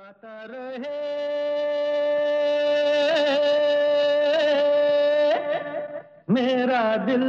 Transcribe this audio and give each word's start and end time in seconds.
गाता 0.00 0.44
रहे। 0.50 0.98
मेरा 6.30 6.96
दिल। 6.96 7.24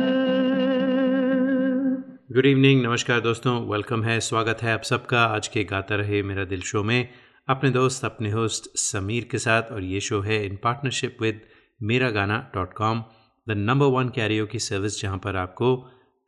गुड 2.33 2.45
इवनिंग 2.45 2.81
नमस्कार 2.83 3.19
दोस्तों 3.19 3.55
वेलकम 3.71 4.03
है, 4.03 4.19
स्वागत 4.19 4.63
है 4.63 4.73
आप 4.73 4.83
सबका। 4.83 5.23
आज 5.25 5.47
के 5.47 5.63
गाता 5.63 5.95
रहे 5.95 6.21
मेरा 6.23 6.45
दिल 6.45 6.61
शो 6.61 6.83
में 6.83 7.09
अपने 7.47 7.69
दोस्त, 7.71 8.05
अपने 8.05 8.31
होस्ट 8.31 8.77
समीर 8.77 9.27
के 9.31 9.38
साथ 9.39 9.71
और 9.71 9.83
ये 9.83 9.99
शो 9.99 10.21
है 10.21 10.43
इन 10.45 10.57
partnership 10.63 11.17
with 11.21 11.41
Mera 11.81 12.09
Gaana 12.11 12.39
dot 12.55 12.73
com 12.73 13.03
the 13.47 13.57
number 13.59 13.95
one 13.97 14.09
karaoke 14.15 14.45
की 14.45 14.59
सर्विस 14.61 15.01
जहाँ 15.01 15.17
पर 15.17 15.35
आपको 15.38 15.75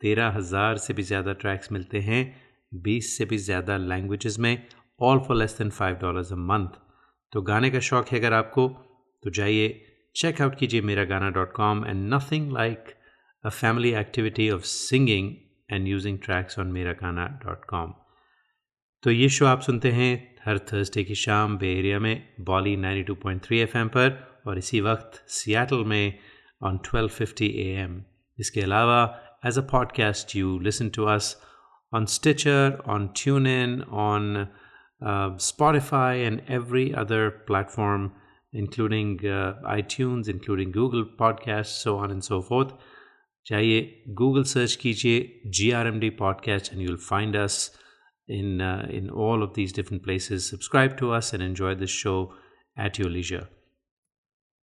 तेरह 0.02 0.38
हज़ार 0.38 0.78
से 0.78 0.94
भी 0.94 1.04
ज़्यादा 1.04 1.34
ट्रैक्स 1.42 1.72
मिलते 1.72 2.00
हैं, 2.02 2.24
बीस 2.72 3.18
से 3.18 3.26
भी 3.26 3.38
ज़्यादा 3.40 3.78
लैंग्वेजेस 3.80 4.40
में 4.40 4.56
all 5.00 5.20
for 5.20 5.38
less 5.38 5.58
than 5.58 5.70
five 5.70 5.96
dollars 5.96 6.32
a 6.32 6.36
month 6.36 6.80
तो 7.32 7.42
गाने 7.42 7.70
का 7.72 7.80
शौक 7.80 8.08
है 8.08 8.20
अगर 8.20 8.34
आपको 8.34 8.68
तो 9.24 9.30
जाइए 9.30 9.70
चेकआउट 10.16 10.56
कीजिए 10.56 10.82
Mera 10.82 11.04
Gaana 11.04 11.30
dot 11.30 11.52
com 11.54 11.86
and 11.86 12.14
nothing 12.14 12.52
like 12.52 12.94
a 13.44 13.50
family 13.50 13.94
activity 13.94 14.50
of 14.50 14.64
singing 14.64 15.34
and 15.72 15.88
using 15.88 16.20
tracks 16.20 16.60
on 16.60 16.68
Mera 16.68 16.94
Gaana 16.94 17.28
dot 17.46 17.66
com 17.66 17.94
तो 19.04 19.12
ये 19.12 19.30
शो 19.30 19.46
आप 19.46 19.62
सुनते 19.62 19.92
हैं 19.92 20.12
हर 20.46 20.60
थर्सडे 20.72 21.04
की 21.04 21.16
शाम 21.16 21.58
बे 21.58 21.74
एरिया 21.80 22.00
में 22.00 22.16
बॉली 22.42 22.76
92.3 22.78 23.54
एफएम 23.54 23.88
पर 23.88 24.12
और 24.48 24.58
इसी 24.58 24.82
वक्त 24.82 25.24
सियाटल 25.30 25.84
में 25.84 26.20
ऑन 26.64 26.80
12:50 26.88 27.50
एएम 27.66 28.02
इसके 28.40 28.62
अलावा 28.62 29.00
as 29.46 29.58
a 29.58 29.62
podcast 29.72 30.36
you 30.36 30.60
listen 30.60 30.90
to 30.90 31.06
us 31.06 31.36
on 31.94 32.08
Stitcher, 32.08 32.82
on 32.86 33.10
TuneIn, 33.10 33.92
on 33.94 34.50
uh, 35.04 35.32
Spotify, 35.32 36.26
and 36.28 36.42
every 36.48 36.94
other 36.94 37.32
platform, 37.32 38.12
including 38.54 39.20
uh, 39.26 39.54
iTunes, 39.66 40.30
including 40.30 40.72
Google 40.72 41.06
Podcasts, 41.20 41.82
so 41.82 41.98
on 41.98 42.12
and 42.12 42.24
so 42.24 42.42
forth. 42.42 42.74
जाइए 43.46 44.04
Google 44.18 44.44
search 44.44 44.76
कीजिए 44.82 45.42
G 45.56 45.70
R 45.78 45.88
M 45.88 46.00
D 46.00 46.10
podcast 46.20 46.72
and 46.74 46.82
you'll 46.82 46.96
find 46.98 47.36
us 47.38 47.56
in 48.28 48.62
in 48.92 49.10
all 49.26 49.44
of 49.44 49.50
these 49.56 49.76
different 49.76 50.04
places 50.04 50.50
subscribe 50.52 50.96
to 51.00 51.10
us 51.18 51.34
and 51.34 51.44
enjoy 51.44 51.76
this 51.76 51.98
show 52.04 52.14
at 52.86 53.00
your 53.00 53.10
leisure 53.12 53.46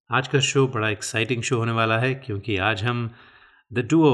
आज 0.10 0.28
का 0.28 0.40
show 0.52 0.68
बड़ा 0.76 0.90
exciting 0.90 1.44
show 1.44 1.58
होने 1.58 1.72
वाला 1.82 1.98
है 2.00 2.14
क्योंकि 2.26 2.58
आज 2.70 2.84
हम 2.84 3.10
द 3.72 3.86
डुओ 3.90 4.14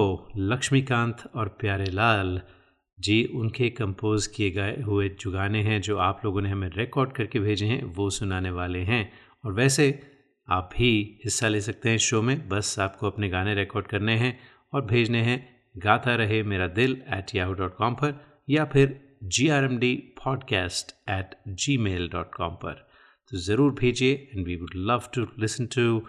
लक्ष्मीकांत 0.53 1.23
और 1.35 1.49
प्यारे 1.61 1.91
लाल 1.91 2.39
जी, 2.99 3.23
उनके 3.35 3.69
कंपोज 3.69 4.27
किए 4.27 4.49
गए 4.51 4.81
हुए 4.81 5.09
जो 5.19 5.31
गाने 5.31 5.61
हैं, 5.63 5.81
जो 5.81 5.97
आप 5.97 6.21
लोगों 6.25 6.41
ने 6.41 6.49
हमें 6.49 6.69
रिकॉर्ड 6.69 7.11
करके 7.11 7.39
भेजे 7.39 7.65
हैं, 7.65 7.83
वो 7.85 8.09
सुनाने 8.09 8.51
वाले 8.51 8.79
हैं। 8.79 9.11
और 9.45 9.53
वैसे 9.53 9.87
आप 10.47 10.69
भी 10.77 11.19
हिस्सा 11.25 11.47
ले 11.47 11.61
सकते 11.61 11.89
हैं 11.89 11.97
शो 11.97 12.21
में, 12.21 12.47
बस 12.49 12.75
आपको 12.79 13.07
अपने 13.07 13.29
गाने 13.29 13.55
रिकॉर्ड 13.55 13.87
करने 13.87 14.15
हैं 14.15 14.37
और 14.73 14.85
भेजने 14.85 15.21
हैं। 15.21 15.39
गाता 15.77 16.15
रहे 16.15 16.41
मेरा 16.43 16.67
दिल 16.67 16.91
एट 17.13 17.35
याहू 17.35 17.53
डॉट 17.53 17.75
कॉम 17.77 17.95
पर 17.95 18.13
या 18.49 18.65
फिर 18.65 18.99
G 19.23 19.47
R 19.49 19.63
M 19.63 19.77
D 19.77 19.95
podcast 20.23 20.91
at 21.09 21.35
Gmail 21.77 22.09
dot 22.09 22.35
com 22.35 22.55
पर। 22.55 22.87
तो 23.31 23.37
ज़रूर 23.37 23.71
भेजिए 23.71 24.13
and 24.35 24.45
we 24.47 24.55
would 24.55 24.75
love 24.75 25.09
to 25.15 25.27
listen 25.39 25.65
to 25.75 26.01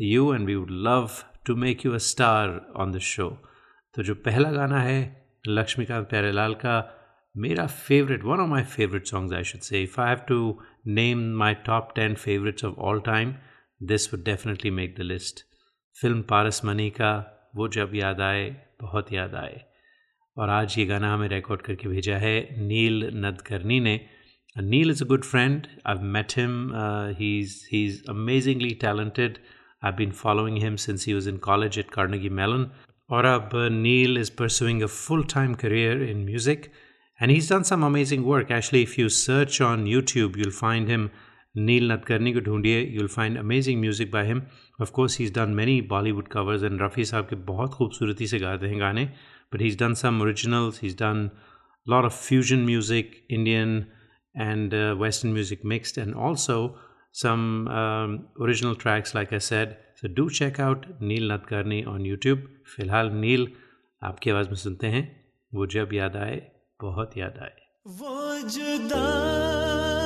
you 0.00 0.32
and 0.34 0.46
we 0.46 0.54
would 0.54 0.70
love 0.70 1.10
to 1.46 1.56
make 1.56 1.86
you 1.86 1.92
a 1.92 1.98
star 2.06 2.60
on 2.76 2.92
the 2.92 2.98
show 2.98 3.28
तो 3.94 4.02
जो 4.02 4.14
पहला 4.24 4.50
गाना 4.52 4.80
है 4.80 5.23
लक्ष्मीकांत 5.44 6.06
प्यारेलाल 6.06 6.54
का 6.54 6.82
मेरा 7.34 7.66
favourite 7.66 8.24
one 8.24 8.40
of 8.40 8.48
my 8.48 8.62
favourite 8.62 9.06
songs 9.06 9.34
I 9.34 9.44
should 9.44 9.60
say 9.60 9.82
if 9.82 10.00
I 10.00 10.08
have 10.08 10.18
to 10.28 10.38
name 10.86 11.18
my 11.38 11.54
top 11.66 11.92
ten 11.96 12.14
favourites 12.14 12.64
of 12.64 12.74
all 12.80 13.00
time 13.00 13.34
this 13.82 14.12
would 14.14 14.24
definitely 14.24 14.70
make 14.70 14.94
the 14.98 15.02
list 15.02 15.44
film 15.96 16.22
Paras 16.22 16.64
Mani 16.64 16.88
का 16.90 17.12
वो 17.56 17.68
जब 17.68 17.90
याद 17.94 18.20
आए 18.20 18.48
बहुत 18.80 19.12
याद 19.12 19.34
आए 19.34 19.60
और 20.36 20.50
आज 20.50 20.78
ये 20.78 20.86
गाना 20.86 21.12
हमें 21.14 21.28
रिकॉर्ड 21.28 21.62
करके 21.62 21.88
भेजा 21.88 22.16
है 22.16 22.36
नील 22.66 23.10
नदकर्नी 23.16 23.80
ने। 23.80 24.00
Neil 24.56 24.90
is 24.90 25.04
a 25.04 25.06
good 25.06 25.24
friend 25.24 25.66
I 25.86 25.94
met 26.16 26.32
him 26.36 26.72
he 27.18 27.38
is 27.84 28.02
amazingly 28.10 28.74
talented 28.80 29.38
I 29.84 29.92
been 29.92 30.10
following 30.12 30.58
him 30.58 30.76
since 30.76 31.06
he 31.06 31.14
was 31.14 31.28
in 31.28 31.36
college 31.36 31.78
at 31.78 31.90
Carnegie 31.90 32.28
Mellon 32.28 32.70
और 33.09 33.25
अब 33.25 33.49
Neel 33.71 34.17
is 34.17 34.31
pursuing 34.39 34.81
a 34.81 34.91
full 34.99 35.23
time 35.33 35.53
career 35.63 36.03
in 36.09 36.23
music 36.25 36.71
and 37.19 37.31
he's 37.31 37.49
done 37.49 37.65
some 37.65 37.83
amazing 37.83 38.23
work 38.23 38.49
actually 38.49 38.81
if 38.81 38.97
you 38.97 39.09
search 39.09 39.59
on 39.61 39.85
youtube 39.85 40.37
you'll 40.37 40.57
find 40.59 40.87
him 40.87 41.09
neil 41.69 41.87
nadkarni 41.91 42.33
ko 42.33 42.41
ढूंढिए 42.41 42.81
you'll 42.95 43.11
find 43.15 43.39
amazing 43.41 43.81
music 43.81 44.11
by 44.11 44.23
him 44.29 44.41
of 44.85 44.93
course 44.97 45.15
he's 45.21 45.31
done 45.37 45.55
many 45.55 45.75
bollywood 45.93 46.29
covers 46.35 46.63
and 46.69 46.83
rafi 46.85 47.05
साहब 47.11 47.27
के 47.29 47.35
बहुत 47.51 47.73
खूबसूरती 47.73 48.27
से 48.33 48.39
गाते 48.39 48.67
हैं 48.67 48.79
गाने 48.79 49.07
but 49.51 49.63
he's 49.65 49.75
done 49.75 49.95
some 50.03 50.21
originals 50.25 50.79
he's 50.83 50.97
done 51.01 51.23
a 51.87 51.91
lot 51.93 52.05
of 52.09 52.13
fusion 52.13 52.65
music 52.65 53.17
indian 53.39 53.75
and 54.35 54.73
uh, 54.73 54.95
western 55.03 55.33
music 55.33 55.65
mixed 55.73 55.97
and 55.97 56.15
also 56.27 56.57
some 57.23 57.67
um, 57.79 58.27
original 58.47 58.75
tracks 58.75 59.15
like 59.15 59.33
i 59.33 59.41
said 59.49 59.77
so 60.04 60.10
do 60.10 60.22
check 60.22 60.52
out 60.52 60.78
neil 61.02 61.30
nadkarni 61.30 61.86
on 61.86 61.98
youtube. 61.98 62.38
फ़िलहाल 62.76 63.10
नील 63.10 63.52
आपकी 64.02 64.30
आवाज़ 64.30 64.48
में 64.48 64.56
सुनते 64.56 64.86
हैं। 64.86 65.24
वो 65.54 65.66
जब 65.66 65.92
याद 65.92 66.16
आए, 66.16 66.50
बहुत 66.82 67.16
याद 67.16 67.38
आए। 67.42 67.56
वो 67.86 68.38
जुदा 68.48 70.03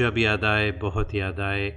जब 0.00 0.18
याद 0.18 0.44
आए, 0.44 0.70
बहुत 0.72 1.14
याद 1.14 1.40
आए 1.42 1.68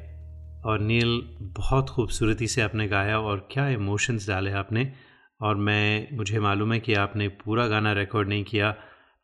और 0.66 0.80
नील 0.82 1.10
बहुत 1.58 1.90
खूबसूरती 1.90 2.48
से 2.48 2.62
आपने 2.62 2.88
गाया 2.88 3.20
और 3.20 3.48
क्या 3.52 3.68
इमोशंस 3.70 4.28
डाले 4.28 4.52
आपने 4.54 4.92
और 5.40 5.56
मैं, 5.58 6.08
मुझे 6.18 6.40
मालूम 6.40 6.74
है 6.74 6.80
कि 6.80 6.94
आपने 6.96 7.28
पूरा 7.42 7.68
गाना 7.68 7.94
रिकॉर्ड 7.94 8.30
नहीं 8.30 8.44
किया। 8.44 8.72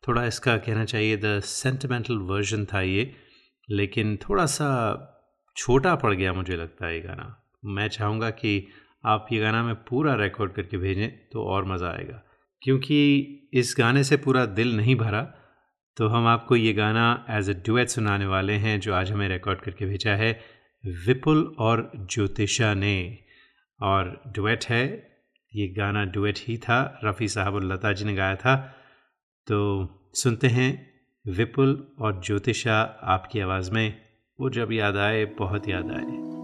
थोड़ा 0.04 0.24
इसका 0.26 0.56
कहना 0.58 0.84
चाहिए 0.84 1.16
द 1.16 1.40
सेंटिमेंटल 1.46 2.18
वर्जन 2.28 2.64
था 2.64 2.80
ये, 2.82 3.10
लेकिन 3.68 4.16
थोड़ा 4.18 4.46
सा 4.48 4.68
छोटा 5.56 5.94
पड़ 5.96 6.14
गया 6.14 6.32
मुझे 6.34 6.56
लगता 6.56 6.86
है 6.86 6.94
ये 6.94 7.00
गाना। 7.00 7.34
मैं 7.66 7.88
चाहूँगा 7.90 8.30
कि 8.32 8.66
आप 9.04 9.26
ये 9.32 9.40
गाना 9.40 9.62
मैं 9.62 9.74
पूरा 9.84 10.14
रिकॉर्ड 10.16 10.52
करके 10.52 10.76
भेजें 10.78 11.08
तो 11.32 11.44
और 11.46 11.64
मज़ा 11.64 11.88
आएगा, 11.88 12.22
क्योंकि 12.62 13.50
इस 13.54 13.74
गाने 13.78 14.04
से 14.04 14.16
पूरा 14.18 14.46
दिल 14.54 14.76
नहीं 14.76 14.96
भरा। 14.98 15.28
तो 15.96 16.08
हम 16.08 16.26
आपको 16.26 16.56
ये 16.56 16.72
गाना 16.72 17.26
एज 17.30 17.50
ए 17.50 17.54
डुएट 17.54 17.88
सुनाने 17.88 18.26
वाले 18.26 18.52
हैं, 18.52 18.80
जो 18.80 18.94
आज 18.94 19.12
हमें 19.12 19.28
रिकॉर्ड 19.28 19.60
करके 19.60 19.86
भेजा 19.86 20.10
है 20.10 20.40
विपुल 21.06 21.56
और 21.58 21.92
ज्योतिषा 22.10 22.74
ने। 22.74 23.18
और 23.82 24.22
डुएट 24.26 24.64
है, 24.64 25.10
ये 25.54 25.68
गाना 25.68 26.04
डुएट 26.04 26.38
ही 26.48 26.56
था, 26.56 27.00
रफ़ी 27.04 27.28
साहब 27.28 27.54
और 27.54 27.64
लता 27.64 27.92
जी 27.92 28.04
ने 28.04 28.14
गाया 28.14 28.36
था। 28.36 28.56
तो 29.46 29.88
सुनते 30.14 30.46
हैं 30.46 30.90
विपुल 31.26 31.92
और 31.98 32.22
ज्योतिषा 32.24 32.80
आपकी 33.02 33.40
आवाज़ 33.40 33.70
में, 33.70 34.02
वो 34.40 34.50
जब 34.50 34.72
याद 34.72 34.96
आए, 34.96 35.24
बहुत 35.24 35.68
याद 35.68 35.90
आए। 35.90 36.39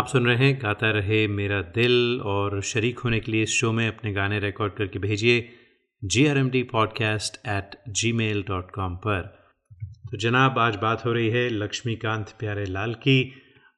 आप 0.00 0.06
सुन 0.06 0.26
रहे 0.26 0.36
हैं 0.36 0.58
गाता 0.62 0.90
रहे 0.90 1.28
मेरा 1.28 1.62
दिल 1.62 2.20
और 2.24 2.62
शरीक 2.62 2.98
होने 2.98 3.20
के 3.20 3.32
लिए 3.32 3.42
इस 3.42 3.50
शो 3.50 3.72
में 3.72 3.88
अपने 3.88 4.12
गाने 4.12 4.38
रिकॉर्ड 4.38 4.72
करके 4.72 4.98
भेजिए 4.98 5.48
G 6.04 6.26
R 6.26 6.38
M 6.38 6.50
D 6.50 6.62
podcast 6.62 7.36
at 7.46 7.78
Gmail 8.12 8.42
dot 8.42 8.70
com 8.70 8.96
पर। 8.96 9.20
तो 10.10 10.16
जनाब, 10.16 10.58
आज 10.58 10.76
बात 10.76 11.04
हो 11.04 11.12
रही 11.12 11.28
है 11.28 11.48
लक्ष्मीकांत 11.48 12.34
प्यारे 12.38 12.64
लाल 12.64 12.94
की 12.94 13.32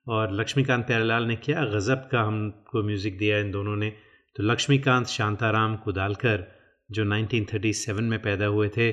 और 0.08 0.32
लक्ष्मीकांत 0.32 0.86
प्यारे 0.86 1.04
लाल 1.04 1.24
ने 1.24 1.36
क्या 1.36 1.64
गज़ब 1.64 2.08
का 2.12 2.22
हमको 2.22 2.82
म्यूज़िक 2.82 3.18
दिया 3.18 3.38
इन 3.38 3.50
दोनों 3.50 3.76
ने। 3.76 3.90
तो 4.36 4.42
लक्ष्मीकांत 4.42 5.06
शांताराम 5.06 5.76
कुदालकर, 5.76 6.60
जो 6.90 7.04
1937 7.04 8.00
में 8.00 8.22
पैदा 8.22 8.46
हुए 8.46 8.68
थे 8.68 8.88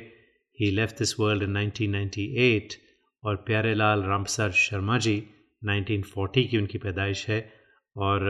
he 0.59 0.71
left 0.71 0.99
this 0.99 1.19
world 1.19 1.43
in 1.43 1.57
1998 1.57 2.77
और 3.23 3.35
प्यारे 3.35 3.73
लाल 3.73 4.03
रामप्रसाद 4.03 4.51
शर्मा 4.51 4.97
जी 4.97 5.23
1940 5.61 6.47
की 6.49 6.57
उनकी 6.57 6.77
पैदाइश 6.77 7.27
है 7.29 7.39
और 7.95 8.27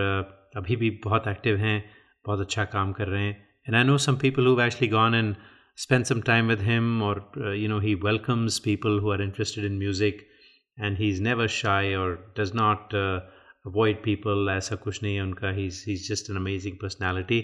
अभी 0.57 0.75
भी 0.75 0.89
बहुत 1.03 1.27
एक्टिव 1.27 1.57
हैं, 1.57 1.83
बहुत 2.25 2.39
अच्छा 2.39 2.63
काम 2.65 2.91
कर 2.93 3.07
रहे 3.07 3.23
हैं। 3.23 3.37
And 3.67 3.75
I 3.75 3.83
know 3.83 3.97
some 3.97 4.15
people 4.17 4.45
who 4.47 4.59
actually 4.61 4.87
gone 4.87 5.15
and 5.15 5.35
spend 5.77 6.05
some 6.05 6.21
time 6.21 6.47
with 6.47 6.61
him 6.61 7.01
और 7.03 7.31
you 7.57 7.67
know 7.69 7.79
he 7.79 7.93
welcomes 8.05 8.59
people 8.59 8.99
who 8.99 9.11
are 9.11 9.21
interested 9.21 9.65
in 9.65 9.77
music 9.79 10.27
and 10.77 10.97
he 10.97 11.09
is 11.09 11.21
never 11.23 11.47
shy 11.53 11.93
और 11.95 12.33
डज 12.39 12.51
नॉट 12.55 12.95
अवॉइड 12.95 14.03
पीपल 14.03 14.49
ऐसा 14.51 14.75
कुछ 14.83 15.01
नहीं 15.03 15.15
है 15.15 15.21
उनका। 15.21 15.49
He 15.51 15.69
he 15.77 15.93
is 15.93 16.07
just 16.09 16.29
an 16.29 16.37
amazing 16.37 16.75
personality 16.81 17.43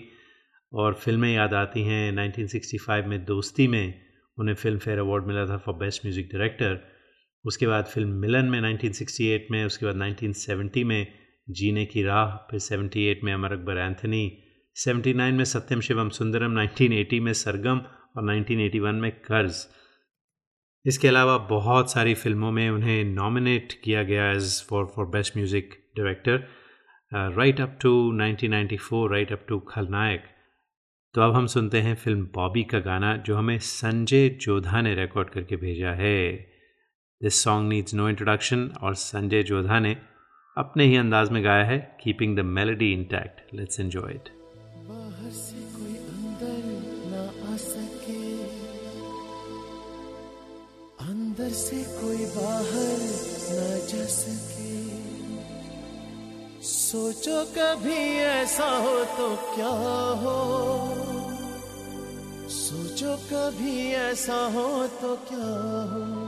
और 0.72 0.94
फ़िल्में 0.94 1.34
याद 1.34 1.54
आती 1.54 1.82
हैं। 1.84 2.12
1965 2.14 3.08
में 3.08 3.24
दोस्ती 3.26 3.68
में 3.68 3.94
उन्हें 4.38 4.56
फ़िल्म 4.56 4.80
फेयर 4.80 5.00
अवार्ड 5.00 5.26
मिला 5.26 5.46
था 5.46 5.58
फॉर 5.66 5.76
बेस्ट 5.76 6.06
म्यूज़िक 6.06 6.30
डायरेक्टर 6.32 6.80
उसके 7.46 7.68
बाद 7.68 7.86
फ़िल्म 7.86 8.10
मिलन 8.20 8.46
में 8.46 8.60
1968 8.62 9.52
में, 9.52 9.64
उसके 9.66 9.86
बाद 9.86 9.96
1970 9.98 10.84
में, 10.84 11.08
जीने 11.48 11.86
की 11.86 12.04
राह, 12.04 12.36
फिर 12.50 12.60
78 12.62 13.24
में 13.24 13.34
अमर 13.34 13.52
अकबर 13.52 13.78
एंथनी 13.78 14.22
79 14.76 15.32
में 15.32 15.44
सत्यम 15.46 15.82
शिवम 15.82 16.10
सुंदरम 16.10 16.60
1980 16.60 17.20
में 17.20 17.32
सरगम 17.34 17.82
और 18.18 18.24
1981 18.26 19.02
में 19.02 19.12
कर्ज। 19.22 19.66
इसके 20.86 21.08
अलावा 21.08 21.38
बहुत 21.50 21.92
सारी 21.92 22.14
फ़िल्मों 22.14 22.52
में 22.52 22.70
उन्हें 22.70 23.04
नॉमिनेट 23.06 23.74
किया 23.84 24.04
गया 24.04 24.30
as 24.32 24.62
for 24.70 24.86
for 24.96 25.06
best 25.08 25.38
music 25.38 25.74
director 25.98 26.44
right 27.38 27.62
up 27.62 27.78
to 27.82 27.92
1994 28.14 29.10
right 29.12 29.32
up 29.32 29.46
to 29.50 29.60
Khalnayak. 29.70 30.24
तो 31.16 31.22
अब 31.22 31.36
हम 31.36 31.46
सुनते 31.48 31.82
हैं 31.82 31.96
फ़िल्म 31.96 32.26
बॉबी 32.36 32.64
का 32.64 32.80
गाना, 32.80 33.16
जो 33.18 33.36
हमें 33.36 33.58
संजय 33.60 34.30
जोधा 34.42 34.82
ने 34.82 34.94
रिकॉर्ड 34.96 35.30
करके 35.30 35.56
भेजा 35.56 35.92
है। 35.94 36.55
This 37.24 37.44
song 37.44 37.70
needs 37.70 37.94
no 37.94 38.10
introduction 38.10 38.72
और 38.82 38.96
संजय 38.96 39.44
जोधा 39.44 39.80
ने 39.80 39.98
अपने 40.58 40.86
ही 40.86 40.96
अंदाज 40.96 41.30
में 41.30 41.44
गाया 41.44 41.64
है 41.64 41.98
keeping 42.04 42.38
the 42.38 42.40
melody 42.40 42.94
intact 42.94 43.54
let's 43.54 43.80
enjoy 43.80 44.12
it 44.12 44.30
बाहर 44.90 45.32
से 45.32 45.56
कोई 45.78 45.96
अंदर 45.96 47.54
आ 47.54 47.58
सके। 47.58 48.46
से 51.50 51.84
कोई 51.84 52.26
बाहर 52.26 53.00
ना 53.56 53.78
जा 53.88 54.06
सके। 54.06 54.76
सोचो 56.64 57.46
कभी 57.46 58.18
ऐसा 58.18 58.66
हो 58.66 59.06
तो 59.06 59.36
क्या 59.56 59.74
हो? 60.22 60.38
सोचो 62.50 63.16
कभी 63.16 63.92
ऐसा 63.92 64.46
हो 64.46 64.88
तो 64.88 65.16
क्या 65.16 65.52
हो? 65.94 66.25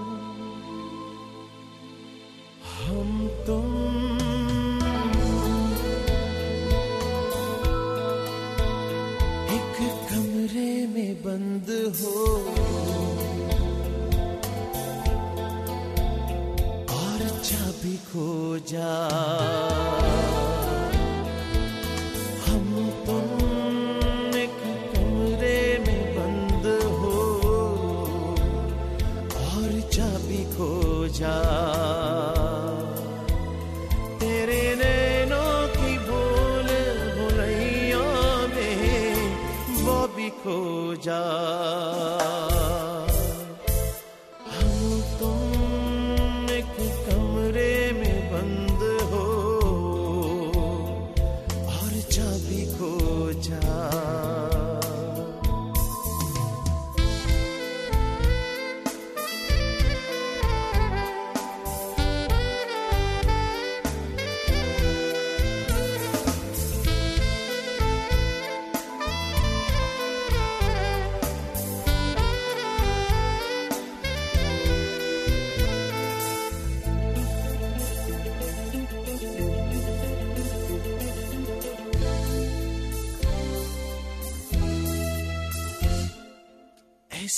जा 18.68 19.97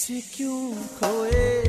ऐसे 0.09 0.21
क्यों 0.33 0.73
खोए? 0.97 1.68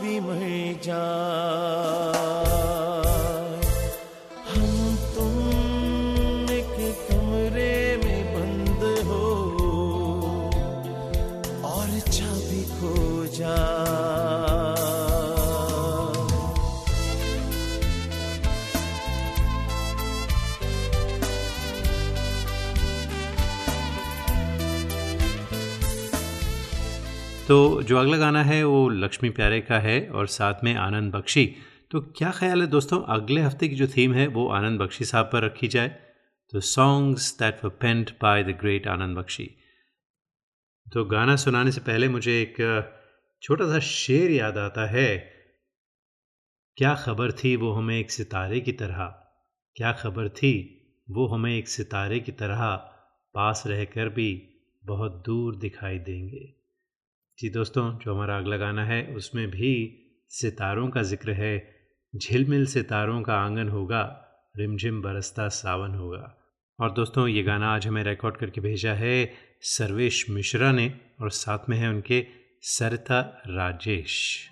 भी 0.00 0.18
मैं 0.20 0.80
जा 0.82 1.04
तो 27.48 27.82
जो 27.82 27.96
अगला 27.96 28.16
गाना 28.16 28.42
है 28.42 28.64
वो 28.64 28.88
लक्ष्मी 28.88 29.30
प्यारे 29.30 29.60
का 29.60 29.78
है 29.78 30.08
और 30.10 30.26
साथ 30.26 30.64
में 30.64 30.74
आनंद 30.74 31.14
बख्शी। 31.14 31.44
तो 31.90 32.00
क्या 32.00 32.30
ख्याल 32.30 32.60
है 32.60 32.66
दोस्तों, 32.66 33.02
अगले 33.02 33.40
हफ़्ते 33.40 33.68
की 33.68 33.74
जो 33.74 33.86
थीम 33.86 34.14
है 34.14 34.26
वो 34.26 34.48
आनंद 34.48 34.80
बख्शी 34.80 35.04
साहब 35.04 35.30
पर 35.32 35.44
रखी 35.44 35.68
जाए। 35.68 35.88
तो 36.52 36.60
songs 36.60 37.38
that 37.38 37.64
were 37.64 37.70
penned 37.70 38.10
by 38.22 38.44
the 38.44 38.46
great 38.46 38.86
Anand 38.86 39.16
Bakshi. 39.16 39.50
तो 40.92 41.04
गाना 41.04 41.36
सुनाने 41.36 41.72
से 41.72 41.80
पहले 41.80 42.08
मुझे 42.08 42.40
एक 42.42 42.56
छोटा 43.42 43.66
सा 43.66 43.78
शेर 43.78 44.30
याद 44.30 44.58
आता 44.58 44.86
है। 44.86 45.16
क्या 46.76 46.94
खबर 46.94 47.32
थी 47.32 47.56
वो 47.56 47.72
हमें 47.72 47.98
एक 47.98 48.10
सितारे 48.10 48.60
की 48.60 48.72
तरह। 48.72 49.04
क्या 49.76 49.92
खबर 49.92 50.28
थी 50.28 50.54
वो 51.10 51.26
हमें 51.26 51.58
एक 51.58 51.68
सितारे 51.68 52.20
की 52.20 52.32
तरह। 52.32 52.76
पास 53.34 53.64
रहकर 53.66 54.08
भी 54.08 54.30
बहुत 54.84 55.22
दूर 55.26 55.56
दिखाई 55.56 55.98
देंगे। 55.98 56.57
जी 57.40 57.48
दोस्तों, 57.50 57.98
जो 57.98 58.14
हमारा 58.14 58.38
अगला 58.38 58.56
गाना 58.56 58.84
है, 58.84 59.06
उसमें 59.06 59.50
भी 59.50 59.98
सितारों 60.28 60.88
का 60.88 61.02
ज़िक्र 61.02 61.30
है। 61.30 61.74
झिलमिल 62.16 62.66
सितारों 62.66 63.22
का 63.22 63.34
आँगन 63.34 63.68
होगा, 63.68 64.24
रिमझिम 64.56 65.02
बरसता 65.02 65.48
सावन 65.48 65.94
होगा। 65.94 66.38
और 66.80 66.92
दोस्तों, 66.92 67.28
ये 67.28 67.42
गाना 67.42 67.74
आज 67.74 67.86
हमें 67.86 68.04
रिकॉर्ड 68.04 68.36
करके 68.36 68.60
भेजा 68.60 68.92
है 68.92 69.32
सर्वेश 69.60 70.30
मिश्रा 70.30 70.72
ने 70.72 71.00
और 71.20 71.30
साथ 71.30 71.58
में 71.68 71.76
है 71.76 71.88
उनके 71.88 72.26
सरिता 72.62 73.20
राजेश। 73.46 74.48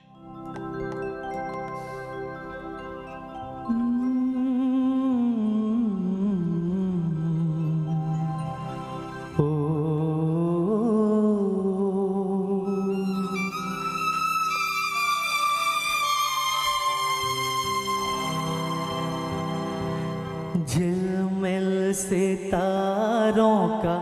सितारों 22.09 23.57
का 23.83 23.97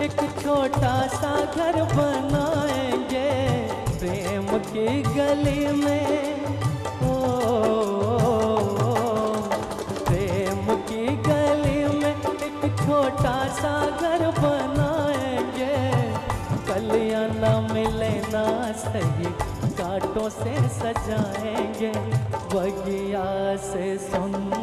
एक 0.00 0.20
छोटा 0.42 1.06
सा 1.06 1.30
घर 1.54 1.76
बनाएँगे। 1.82 3.30
प्रेम 3.98 4.46
की 4.46 5.02
गली 5.02 5.66
में 5.66 6.44
ओ, 7.02 7.14
प्रेम 10.04 10.64
की 10.90 11.06
गली 11.28 11.80
में 11.98 12.14
एक 12.14 12.76
छोटा 12.78 13.36
सा 13.48 13.74
घर 14.00 14.26
बनाएँगे। 14.40 15.76
कलियाँ 16.68 17.28
न 17.32 17.68
मिले 17.72 18.14
ना 18.32 18.46
सही 18.72 19.32
कांटों 19.80 20.28
से 20.28 20.54
सजाएँगे 20.68 21.92
बगिया 22.54 23.56
से 23.56 23.96
सुंदर 23.98 24.59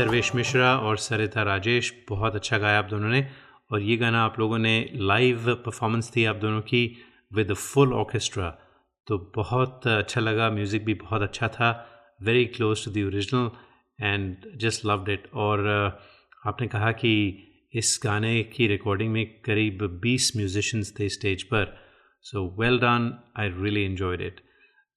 सर्वेश 0.00 0.34
मिश्रा 0.34 0.76
और 0.78 0.96
सरिता 0.96 1.42
राजेश 1.42 1.92
बहुत 2.08 2.34
अच्छा 2.34 2.58
गाया 2.58 2.78
आप 2.78 2.84
दोनों 2.84 3.08
ने। 3.08 3.20
और 3.72 3.80
ये 3.80 3.96
गाना 3.96 4.22
आप 4.24 4.38
लोगों 4.38 4.58
ने 4.58 4.90
लाइव 4.94 5.54
परफॉर्मेंस 5.66 6.10
थी 6.16 6.24
आप 6.24 6.36
दोनों 6.36 6.60
की 6.60 6.80
विद 7.34 7.52
फुल 7.54 7.92
ऑर्केस्ट्रा 7.92 8.48
तो 9.06 9.18
बहुत 9.36 9.86
अच्छा 9.86 10.20
लगा 10.20 10.50
म्यूज़िक 10.50 10.84
भी 10.84 10.94
बहुत 10.94 11.22
अच्छा 11.22 11.48
था 11.48 11.68
very 12.22 12.46
close 12.46 12.84
to 12.84 12.90
the 12.90 13.04
original 13.06 13.50
and 13.98 14.48
just 14.56 14.86
loved 14.86 15.08
it 15.08 15.28
और 15.34 15.58
uh, 15.60 16.48
आपने 16.48 16.66
कहा 16.66 16.92
कि 16.92 17.12
इस 17.74 18.00
गाने 18.04 18.42
की 18.42 18.66
रिकॉर्डिंग 18.66 19.12
में 19.12 19.24
करीब 19.40 20.00
20 20.06 20.32
म्यूजिशंस 20.36 20.94
थे 21.00 21.08
स्टेज 21.08 21.42
पर। 21.42 21.78
So 22.22 22.48
well 22.60 22.78
done 22.78 23.12
I 23.38 23.48
really 23.48 23.84
enjoyed 23.84 24.20
it 24.20 24.40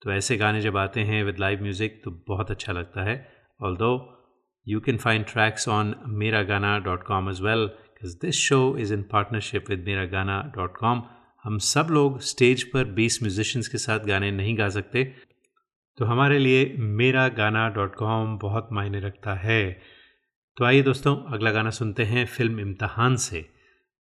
तो 0.02 0.12
ऐसे 0.12 0.38
गाने 0.38 0.62
जब 0.62 0.78
आते 0.78 1.02
हैं 1.02 1.24
विद 1.24 1.40
लाइव 1.40 1.62
म्यूज़िक 1.62 2.02
तो 2.04 2.20
बहुत 2.28 2.52
अच्छा 2.52 2.74
लगता 2.74 3.04
है। 3.04 3.22
ऑल 3.62 3.78
दो 3.78 3.96
you 4.68 4.80
can 4.80 4.98
find 4.98 5.28
tracks 5.28 5.68
on 5.68 5.96
miragana.com 6.20 7.28
as 7.28 7.42
well 7.42 7.68
because 7.94 8.16
this 8.18 8.36
show 8.36 8.76
is 8.76 8.92
in 8.92 9.04
partnership 9.16 9.70
with 9.70 9.86
miragana.com 9.88 11.02
हम 11.44 11.58
सब 11.58 11.88
लोग 11.92 12.20
स्टेज 12.22 12.64
पर 12.64 12.94
20 12.96 13.22
म्यूजिशियंस 13.24 13.68
के 13.68 13.78
साथ 13.78 14.00
गाने 14.00 14.32
नहीं 14.32 14.58
गा 14.58 14.70
सकते। 14.70 15.04
तो 15.98 16.06
हमारे 16.06 16.38
लिए 16.40 16.76
मेरा 16.80 17.28
गाना 17.28 17.68
डॉट 17.70 17.96
कॉम 17.96 18.38
बहुत 18.38 18.70
मायने 18.72 19.00
रखता 19.00 19.34
है। 19.34 19.82
तो 20.58 20.66
आइए 20.66 20.82
दोस्तों, 20.82 21.16
अगला 21.34 21.52
गाना 21.52 21.70
सुनते 21.70 22.04
हैं 22.04 22.26
फ़िल्म 22.26 22.60
इम्तहान 22.60 23.16
से। 23.16 23.46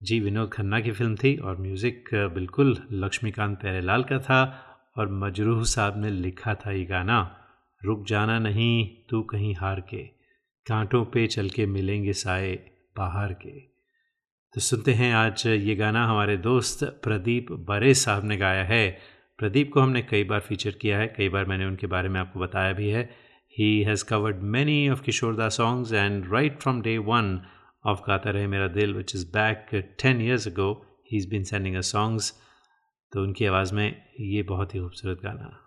जी, 0.03 0.21
विनोद 0.21 0.51
खन्ना 0.51 0.81
की 0.81 0.93
फ़िल्म 0.93 1.17
थी 1.17 1.37
और 1.37 1.61
म्यूज़िक 1.61 2.09
बिल्कुल 2.35 2.77
लक्ष्मीकांत 2.93 3.61
प्यारेलाल 3.61 4.03
का 4.03 4.19
था 4.19 4.41
और 4.99 5.13
मजरूह 5.13 5.63
साहब 5.65 6.01
ने 6.03 6.11
लिखा 6.11 6.55
था 6.55 6.73
ये 6.73 6.85
गाना, 6.85 7.21
रुक 7.85 8.07
जाना 8.07 8.39
नहीं, 8.39 8.89
तू 9.11 9.23
कहीं 9.23 9.55
हार 9.55 9.81
के। 9.81 10.22
कांटों 10.67 11.05
पे 11.05 11.27
चल 11.27 11.49
के 11.51 11.67
मिलेंगे 11.67 12.13
साए 12.13 12.53
बाहर 12.97 13.33
के। 13.33 13.51
तो 14.55 14.61
सुनते 14.61 14.93
हैं 14.93 15.13
आज 15.15 15.47
ये 15.47 15.75
गाना 15.75 16.05
हमारे 16.07 16.37
दोस्त 16.37 16.85
प्रदीप 17.05 17.47
बरे 17.69 17.95
साहब 17.95 18.25
ने 18.25 18.37
गाया 18.37 18.65
है। 18.65 18.91
प्रदीप 19.39 19.71
को 19.73 19.81
हमने 19.81 20.03
कई 20.03 20.25
बार 20.25 20.41
फीचर 20.41 20.71
किया 20.71 20.99
है, 20.99 21.07
कई 21.09 21.29
बार 21.29 21.45
मैंने 21.45 21.67
उनके 21.67 21.87
बारे 21.87 22.09
में 22.09 22.21
आपको 22.21 22.41
बताया 22.41 22.73
भी 22.73 22.89
है। 22.89 23.03
He 23.57 23.83
has 23.83 24.05
covered 24.05 24.43
many 24.53 24.89
of 24.89 25.03
Kishoreda's 25.03 25.57
songs 25.57 25.93
and 25.93 26.33
right 26.33 26.61
from 26.61 26.81
day 26.83 26.97
one 26.99 27.41
of 27.87 28.01
Gaata 28.07 28.31
Rahe 28.31 28.47
Mera 28.47 28.69
Dil 28.69 28.95
which 28.95 29.15
is 29.17 29.27
back 29.27 29.67
ten 30.03 30.21
years 30.21 30.49
ago 30.49 30.73
he 31.13 31.19
is 31.19 31.29
been 31.31 31.45
sending 31.45 31.77
a 31.77 31.81
songs 31.81 32.33
तो 33.13 33.23
उनकी 33.23 33.47
आवाज़ 33.47 33.75
में 33.75 34.03
ये 34.21 34.43
बहुत 34.43 34.75
ही 34.75 34.81
खूबसूरत 34.81 35.21
गाना। 35.23 35.59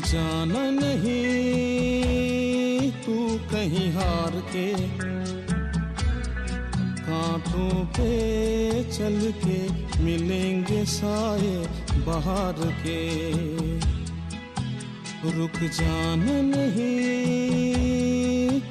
जाना 0.00 0.70
नहीं, 0.70 1.30
तू 3.04 3.16
कहीं 3.52 3.88
हार 3.92 4.34
के 4.50 4.68
कांटों 7.00 7.84
पे 7.96 8.10
चल 8.84 9.18
के 9.44 9.58
मिलेंगे 10.04 10.84
साए 10.84 11.54
बाहर 12.06 12.58
के। 12.82 13.00
रुक 15.30 15.58
जाना 15.72 16.36
नहीं, 16.42 16.90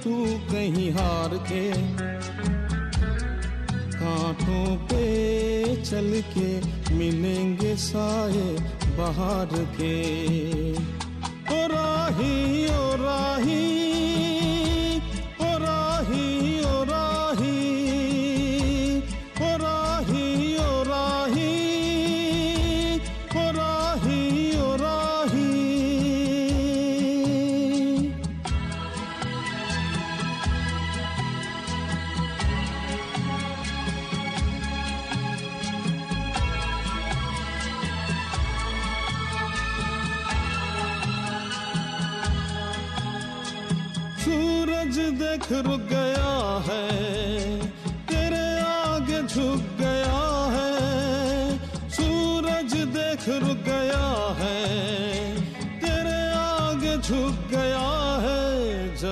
तू 0.04 0.16
कहीं 0.52 0.90
हार 0.92 1.32
के 1.52 1.66
कांटों 3.96 4.76
पे 4.86 5.06
चल 5.76 6.10
के 6.38 6.50
मिलेंगे 6.96 7.76
साए 7.76 8.48
बाहर 8.98 9.52
के। 9.78 9.98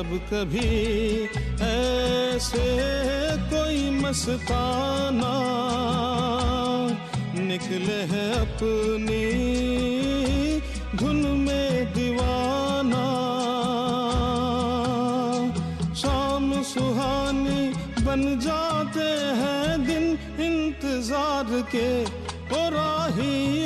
जब 0.01 0.13
कभी 0.29 0.69
ऐसे 1.61 2.67
कोई 3.49 3.89
मस्ताना 4.01 5.33
निकले 7.37 7.99
हैं 8.11 8.31
अपनी 8.35 9.21
धुन 10.97 11.19
में 11.43 11.93
दीवाना। 11.93 13.03
शाम 16.01 16.49
सुहानी 16.71 17.61
बन 18.01 18.23
जाते 18.41 19.09
हैं 19.41 19.85
दिन 19.85 20.05
इंतज़ार 20.47 21.61
के 21.75 21.89
और 22.57 22.73
राही 22.73 23.65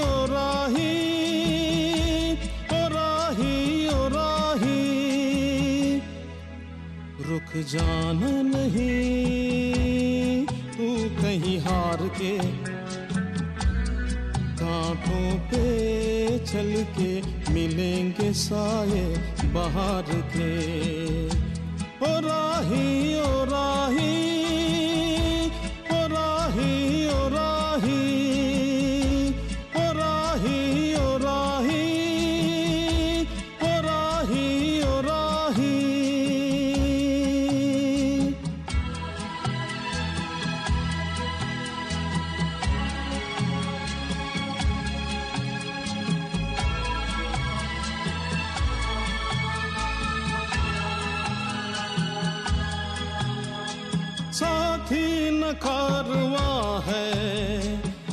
रुक 7.55 7.63
जाना 7.63 8.29
नहीं, 8.45 8.85
तू 10.75 10.87
कहीं 11.19 11.57
हार 11.59 12.01
के 12.17 12.33
कांटों 14.59 15.27
पे 15.49 15.63
चल 16.51 16.71
के 16.97 17.11
मिलेंगे 17.53 18.31
साए 18.33 19.05
बाहर 19.53 20.11
के। 20.35 20.51
ओ 22.01 22.11
राही 22.27 22.87
ओ 23.19 23.31
राही 23.45 24.14
कारवा 55.53 56.51
है, 56.85 57.11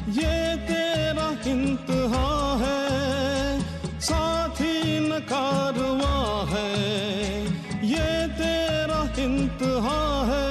ये 0.08 0.36
तेरा 0.68 1.28
इंतहा 1.46 2.30
है। 2.56 3.60
साथी 4.00 4.98
न 5.00 5.18
कारवा 5.32 6.16
है, 6.50 7.44
ये 7.84 8.10
तेरा 8.38 9.00
इंतहा 9.18 10.02
है। 10.26 10.50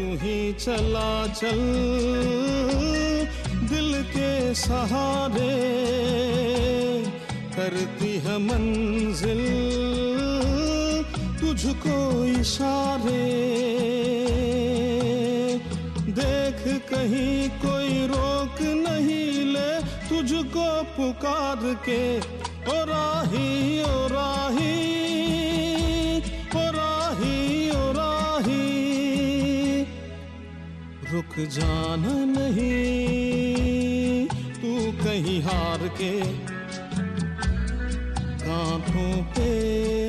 यूँ 0.00 0.16
ही 0.16 0.52
चला 0.54 1.26
चल 1.26 1.62
दिल 3.68 4.02
के 4.06 4.54
सहारे, 4.54 5.54
करती 7.56 8.12
है 8.18 8.38
मंजिल 8.38 9.44
तुझको 11.40 12.24
इशारे। 12.24 13.24
तुझको 20.16 20.82
पुकार 20.82 21.62
के, 21.88 22.18
ओ 22.18 22.84
राही 22.84 23.82
ओ 23.82 24.06
राही 24.06 24.76
ओ 26.56 26.62
राही 26.76 27.70
ओ 27.70 27.92
राही। 27.92 28.62
रुक 31.12 31.38
जाना 31.48 32.14
नहीं, 32.24 32.68
तू 34.54 34.92
कहीं 35.04 35.42
हार 35.42 35.88
के। 35.88 36.20
कांटों 38.40 39.22
पे 39.22 39.50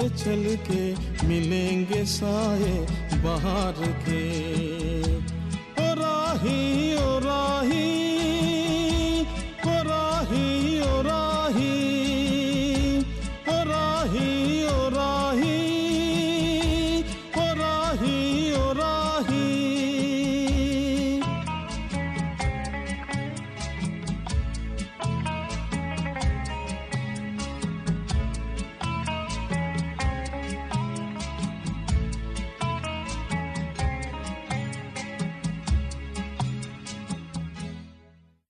चल 0.10 0.56
के 0.72 0.84
मिलेंगे 1.28 2.06
साए 2.06 2.88
बाहर 3.24 3.88
के। 4.10 4.67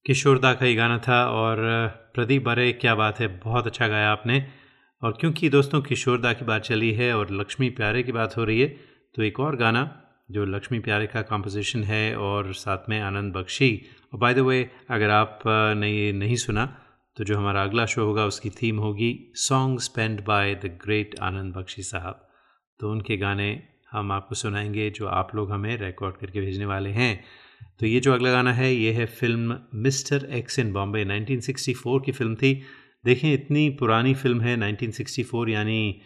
किशोरदा 0.08 0.54
का 0.54 0.66
ही 0.66 0.76
गाना 0.76 0.98
था 0.98 1.16
और 1.30 1.58
प्रदीप 2.14 2.44
बरे 2.44 2.72
क्या 2.74 2.94
बात 2.96 3.20
है 3.20 3.28
बहुत 3.40 3.66
अच्छा 3.68 3.88
गाया 3.88 4.10
आपने। 4.10 4.46
और 5.02 5.18
क्योंकि 5.20 5.50
दोस्तों 5.50 5.82
किशोरदा 5.82 6.32
की 6.34 6.46
बात 6.46 6.62
चली 6.62 6.92
है 6.92 7.14
और 7.16 7.32
लक्ष्मी 7.32 7.70
प्यारे 7.70 8.04
की 8.04 8.12
बात 8.12 8.38
हो 8.38 8.44
रही 8.44 8.60
है 8.62 8.68
तो 9.16 9.24
एक 9.24 9.40
और 9.40 9.56
गाना 9.56 9.82
जो 10.32 10.46
लक्ष्मी 10.46 10.80
प्यारे 10.80 11.08
का 11.08 11.22
कंपोजिशन 11.22 11.84
है 11.84 12.16
और 12.18 12.54
साथ 12.54 12.90
में 12.90 13.00
आनंद 13.02 13.34
बख्शी। 13.34 13.70
और 14.14 14.20
बाय 14.20 14.34
द 14.34 14.40
वे 14.40 14.70
अगर 14.90 15.10
आप 15.10 15.40
अ, 15.46 15.86
ये 15.86 16.12
नहीं 16.14 16.36
सुना 16.36 16.66
तो 17.18 17.24
जो 17.24 17.38
हमारा 17.38 17.64
अगला 17.64 17.86
शो 17.86 18.06
होगा 18.06 18.26
उसकी 18.26 18.50
थीम 18.52 18.78
होगी 18.80 19.12
song 19.36 19.80
spend 19.80 20.24
by 20.26 20.56
the 20.56 20.78
great 20.84 21.20
Anand 21.22 21.54
Bakshi 21.56 21.84
sahab. 21.84 22.28
तो 22.80 22.92
उनके 22.92 23.18
गाने 23.18 23.50
हम 23.92 24.12
आपको 24.12 24.36
सुनाएँगे 24.36 24.90
जो 24.90 25.08
आप 25.08 25.36
लोग 25.36 25.52
हमें 25.52 25.78
रिकॉर्ड 25.78 26.18
करके 26.18 26.42
भेजने 26.42 26.66
वाले 26.66 26.90
हैं। 26.90 27.24
तो 27.80 27.86
ये 27.86 28.00
जो 28.00 28.14
अगला 28.14 28.32
गाना 28.32 28.54
है, 28.54 28.74
ये 28.74 28.92
है 28.94 29.06
film 29.06 29.58
mister 29.76 30.26
X 30.36 30.60
in 30.60 30.72
Bombay 30.74 31.04
1964 31.06 32.00
की 32.06 32.12
फ़िल्म 32.12 32.36
थी। 32.36 32.54
देखें, 33.06 33.34
इतनी 33.34 33.70
पुरानी 33.80 34.14
फ़िल्म 34.16 34.42
है 34.42 34.56
1964 34.58 35.50
यानी 35.50 36.02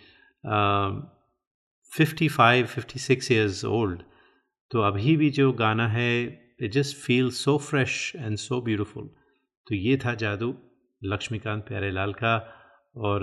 fifty 1.91 2.27
five 2.29 2.65
fifty 2.65 2.99
six 2.99 3.31
years 3.31 3.63
old 3.65 4.01
तो 4.71 4.81
अभी 4.81 5.15
भी 5.17 5.29
जो 5.29 5.51
गाना 5.53 5.87
है 5.87 6.11
it 6.61 6.71
just 6.71 6.97
feel 6.97 7.29
so 7.37 7.57
fresh 7.59 8.11
and 8.15 8.37
so 8.37 8.61
beautiful 8.61 9.09
तो 9.67 9.75
ये 9.75 9.97
था 9.97 10.13
जादू, 10.15 10.53
लक्ष्मीकांत 11.01 11.63
प्यारेलाल 11.67 12.13
का, 12.13 12.35
और 12.95 13.21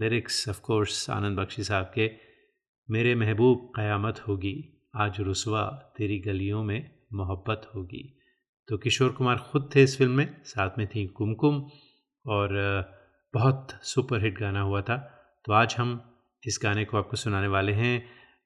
lyrics 0.00 0.48
of 0.48 0.60
course 0.60 1.08
Anand 1.10 1.38
Bakshi 1.38 1.62
sahab 1.64 1.90
के। 1.94 2.10
मेरे 2.88 3.14
महबूब, 3.14 3.72
क़यामत 3.76 4.20
होगी, 4.28 4.54
आज 4.96 5.20
रुसवा 5.20 5.62
तेरी 5.96 6.18
गलियों 6.18 6.62
में। 6.64 6.90
मोहब्बत 7.10 7.70
होगी। 7.74 8.02
तो 8.68 8.76
किशोर 8.78 9.12
कुमार 9.12 9.36
ख़ुद 9.50 9.68
थे 9.74 9.82
इस 9.82 9.96
फ़िल्म 9.98 10.12
में, 10.12 10.40
साथ 10.44 10.78
में 10.78 10.86
थी 10.86 11.06
कुमकुम 11.08 11.62
और 12.24 12.54
बहुत 13.34 13.78
सुपर 13.84 14.22
हिट 14.24 14.38
गाना 14.38 14.60
हुआ 14.60 14.80
था। 14.82 14.96
तो 15.44 15.52
आज 15.52 15.74
हम 15.78 16.00
इस 16.42 16.58
गाने 16.62 16.84
को 16.84 16.98
आपको 16.98 17.16
सुनाने 17.16 17.48
वाले 17.48 17.72
हैं 17.72 17.98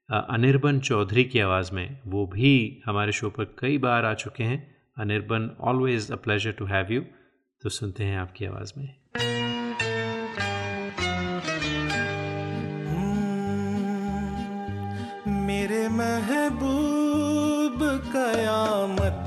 अनिर्बन 0.09 0.79
चौधरी 0.79 1.23
की 1.23 1.39
आवाज़ 1.39 1.73
में। 1.75 1.99
वो 2.05 2.25
भी 2.27 2.81
हमारे 2.85 3.11
शो 3.11 3.29
पर 3.29 3.55
कई 3.59 3.77
बार 3.77 4.05
आ 4.05 4.13
चुके 4.15 4.43
हैं। 4.43 4.59
Anirban 4.97 5.49
always 5.61 6.11
a 6.13 6.15
pleasure 6.15 6.51
to 6.51 6.65
have 6.65 6.91
you 6.91 7.01
तो 7.61 7.69
सुनते 7.69 8.03
हैं 8.03 8.17
आपकी 8.17 8.45
आवाज़ 8.45 8.73
में। 8.77 9.02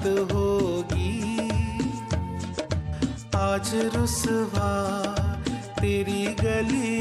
होगी। 0.06 1.48
आज 3.36 3.70
रुसवा 3.74 4.70
तेरी 5.80 6.26
गलियों 6.26 6.95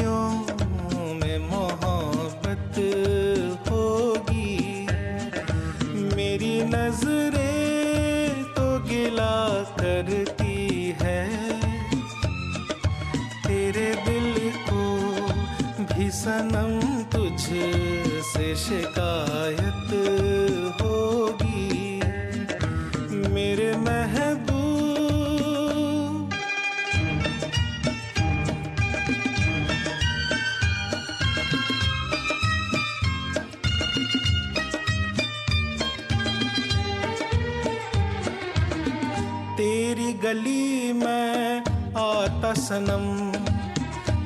सनम। 42.66 43.06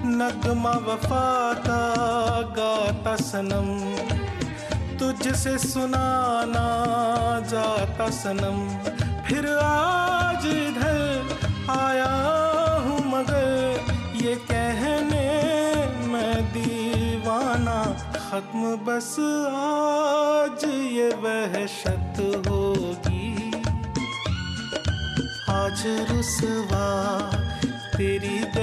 नगमा 0.10 0.72
वफा 0.72 1.54
का 1.54 1.82
गाता 2.42 3.16
सनम। 3.16 3.68
तुझसे 5.00 5.58
सुनाना 5.58 6.68
जाता 7.48 8.10
सनम। 8.10 8.58
फिर 9.28 9.48
आज 9.58 10.46
इधर 10.46 11.38
आया 11.70 12.14
हूँ 12.86 13.00
मगर 13.08 13.82
ये 14.16 14.36
कहने 14.36 15.28
मैं 16.08 16.44
दीवाना। 16.54 17.84
खत्म 18.16 18.76
बस 18.78 19.16
आज 19.54 20.64
ये 20.70 21.10
वहशत 21.10 22.48
होगी। 22.48 23.52
आज 25.50 25.84
रुसवा 26.12 26.88
तेरी 28.10 28.59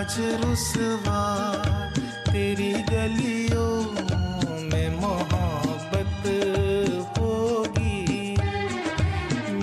आज 0.00 0.16
रुसवा 0.20 1.22
तेरी 2.32 2.72
गलियों 2.72 3.72
में 4.70 5.00
मोहब्बत 5.00 6.22
होगी। 7.18 8.36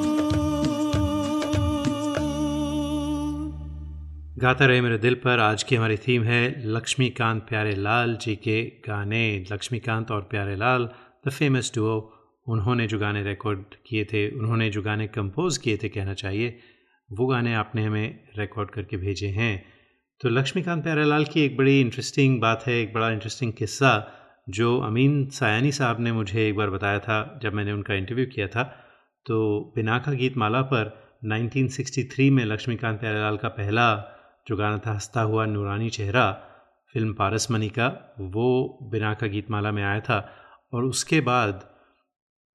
गाता 4.38 4.65
रहे 4.65 4.82
मेरे 4.82 4.97
दिल 4.97 5.15
पर, 5.15 5.39
आज 5.39 5.63
की 5.63 5.76
हमारी 5.76 5.97
थीम 5.97 6.23
है 6.23 6.67
लक्ष्मीकांत 6.67 7.45
प्यारे 7.50 7.76
लाल 7.76 8.17
जी 8.21 8.36
के 8.36 8.63
गाने। 8.63 9.45
लक्ष्मीकांत 9.52 10.12
और 10.12 10.21
प्यारे 10.21 10.56
लाल 10.56 10.89
द 11.28 11.30
फ़ेमस 11.30 11.71
डुओ 11.76 12.13
उन्होंने 12.47 12.88
जो 12.88 13.00
गाने 13.00 13.23
रिकॉर्ड 13.23 13.60
किए 13.86 14.06
थे, 14.06 14.30
उन्होंने 14.39 14.69
जो 14.69 14.82
गाने 14.82 15.08
कंपोज 15.08 15.58
किए 15.58 15.78
थे, 15.78 15.89
कहना 15.89 16.13
चाहिए 16.13 16.60
वो 17.12 17.28
गाने 17.28 17.54
आपने 17.54 17.84
हमें 17.84 18.20
रिकॉर्ड 18.38 18.72
करके 18.72 18.98
भेजे 18.98 19.28
हैं। 19.28 19.65
तो 20.22 20.30
लक्ष्मीकांत 20.30 20.84
प्यारेलाल 20.84 21.26
की 21.26 21.41
एक 21.41 21.58
बड़ी 21.58 21.82
इंटरेस्टिंग 21.82 22.41
बात 22.41 22.63
है, 22.67 22.82
एक 22.82 22.93
बड़ा 22.93 23.10
इंटरेस्टिंग 23.10 23.54
किस्सा, 23.54 24.12
जो 24.50 24.80
अमीन 24.80 25.30
सायानी 25.30 25.72
साहब 25.72 26.00
ने 26.00 26.12
मुझे 26.12 26.50
एक 26.50 26.56
बार 26.56 26.70
बताया 26.70 27.00
था 27.00 27.39
जब 27.43 27.54
मैंने 27.54 27.72
उनका 27.72 27.93
इंटरव्यू 27.93 28.26
किया 28.26 28.48
था। 28.48 28.63
तो 29.26 29.63
बिनाका 29.76 30.12
गीत 30.12 30.38
माला 30.38 30.62
पर 30.62 31.12
1963 31.26 32.30
में 32.30 32.46
लक्ष्मीकांत 32.46 33.00
प्यारेलाल 33.00 33.38
का 33.38 33.48
पहला 33.48 34.13
जो 34.48 34.56
गाना 34.58 34.78
था, 34.78 34.93
हंसता 34.93 35.22
हुआ 35.22 35.46
नूरानी 35.46 35.89
चेहरा, 35.89 36.32
फ़िल्म 36.93 37.13
पारस 37.13 37.52
मनी 37.52 37.70
का, 37.70 38.15
वो 38.20 38.80
बिनाका 38.84 39.28
गीत 39.28 39.52
माला 39.52 39.72
में 39.72 39.84
आया 39.84 40.00
था। 40.00 40.34
और 40.74 40.84
उसके 40.84 41.22
बाद 41.22 41.70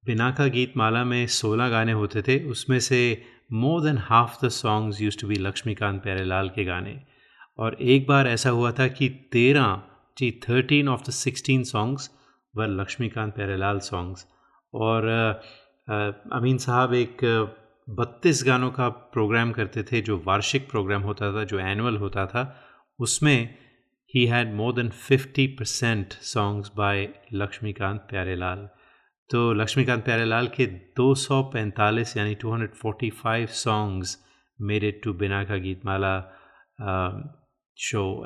बिनाका 0.05 0.47
गीत 0.47 0.73
माला 0.77 1.05
में 1.05 1.27
16 1.27 1.69
गाने 1.69 1.93
होते 1.93 2.23
थे, 2.23 2.45
उसमें 2.45 2.81
से 2.81 3.23
more 3.53 3.81
than 3.83 3.99
half 3.99 4.45
the 4.45 4.49
songs 4.49 5.01
use 5.01 5.19
to 5.21 5.29
be 5.29 5.35
Laxmikant 5.35 6.03
Pyarelal 6.03 6.49
के 6.49 6.65
गाने 6.65 6.97
और 7.59 7.75
एक 7.95 8.07
बार 8.07 8.29
ऐसा 8.29 8.51
हुआ 8.51 8.71
था 8.73 8.87
कि 8.89 9.09
तेरह, 9.33 9.83
जी 10.19 10.31
thirteen 10.49 10.89
of 10.89 11.03
the 11.07 11.11
sixteen 11.13 11.63
songs 11.65 12.11
were 12.55 12.69
Laxmikant 12.81 13.35
Pyarelal 13.35 13.79
songs 13.79 14.27
और 14.75 15.09
अमीन 16.33 16.59
साहब 16.59 16.95
एक 16.95 17.25
बत्तीस 17.89 18.43
गानों 18.47 18.71
का 18.71 18.89
प्रोग्राम 18.89 19.53
करते 19.53 19.83
थे, 19.83 20.01
जो 20.01 20.23
वार्षिक 20.27 20.71
प्रोग्राम 20.71 21.03
होता 21.03 21.33
था, 21.33 21.45
जो 21.45 21.59
एनुअल 21.59 21.97
होता 21.97 22.27
था, 22.27 22.45
उसमें 22.99 23.55
he 24.15 24.25
had 24.27 24.55
more 24.55 24.73
than 24.75 24.89
fifty 24.89 25.47
percent 25.59 26.13
songs 26.13 26.71
by 26.77 27.09
Laxmikant 27.33 28.01
Pyarelal 28.11 28.69
तो 29.33 29.53
लक्ष्मीकांत 29.53 30.05
प्यारेलाल 30.05 30.49
के 30.49 30.67
245 31.01 32.17
यानी 32.17 32.35
245 32.35 33.47
सॉन्ग्स 33.47 34.19
मेड 34.61 34.85
इट 34.85 35.01
टू 35.05 35.13
बिना 35.13 35.45
का 35.45 35.57
Geetmala 35.57 36.17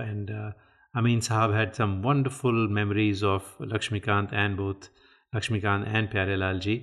and 0.01 0.31
uh, 0.31 0.53
Amin 0.99 1.21
Sahab 1.21 1.53
had 1.55 1.75
some 1.77 2.03
wonderful 2.03 2.53
memories 2.53 3.23
of 3.23 3.43
Lakshmikant 3.61 4.33
and 4.33 4.57
both 4.57 4.89
Lakshmikant 5.35 5.87
and 5.95 6.11
प्यारे 6.11 6.37
लाल 6.37 6.59
जी। 6.59 6.77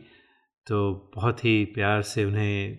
तो 0.68 1.12
बहुत 1.16 1.46
ही 1.46 1.66
प्यार 1.66 2.02
से 2.02 2.26
उन्हें 2.26 2.78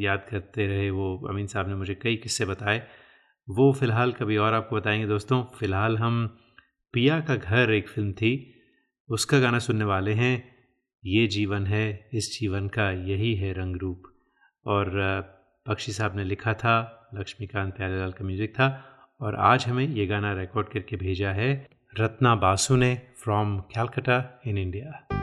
याद 0.00 0.26
करते 0.30 0.66
रहे 0.66 0.90
वो 0.90 1.26
अमीन 1.28 1.46
साहब 1.46 1.68
ने 1.68 1.74
मुझे 1.74 1.94
कई 1.94 2.16
किस्से 2.16 2.44
बताए। 2.44 2.86
वो 3.50 3.72
फ़िलहाल 3.72 4.12
कभी 4.12 4.36
और 4.36 4.54
आपको 4.54 4.76
बताएँगे 4.76 5.06
दोस्तों। 5.06 5.42
फ़िलहाल 5.42 5.98
हम 5.98 6.38
पिया 6.92 7.20
का 7.20 7.36
घर 7.36 7.70
एक 7.70 7.88
फ़िल्म 7.88 8.12
थी 8.12 8.54
उसका 9.08 9.38
गाना 9.38 9.58
सुनने 9.58 9.84
वाले 9.84 10.12
हैं। 10.12 10.51
ये 11.04 11.26
जीवन 11.26 11.66
है, 11.66 12.10
इस 12.14 12.38
जीवन 12.40 12.68
का 12.68 12.90
यही 12.90 13.34
है 13.34 13.52
रंग 13.52 13.76
रूप 13.76 14.02
और 14.66 14.90
पक्षी 15.66 15.92
साहब 15.92 16.16
ने 16.16 16.24
लिखा 16.24 16.54
था, 16.54 17.08
लक्ष्मीकांत 17.14 17.74
प्यारेलाल 17.76 18.12
का 18.12 18.24
म्यूज़िक 18.24 18.52
था, 18.52 18.68
और 19.20 19.34
आज 19.34 19.66
हमें 19.66 19.86
ये 19.88 20.06
गाना 20.06 20.32
रिकॉर्ड 20.32 20.68
करके 20.68 20.96
भेजा 20.96 21.32
है 21.32 21.50
रत्ना 22.00 22.34
बासु 22.34 22.76
ने 22.76 22.94
फ्रॉम 23.24 23.58
कैलकटा 23.60 24.22
इन 24.46 24.58
इंडिया 24.58 25.21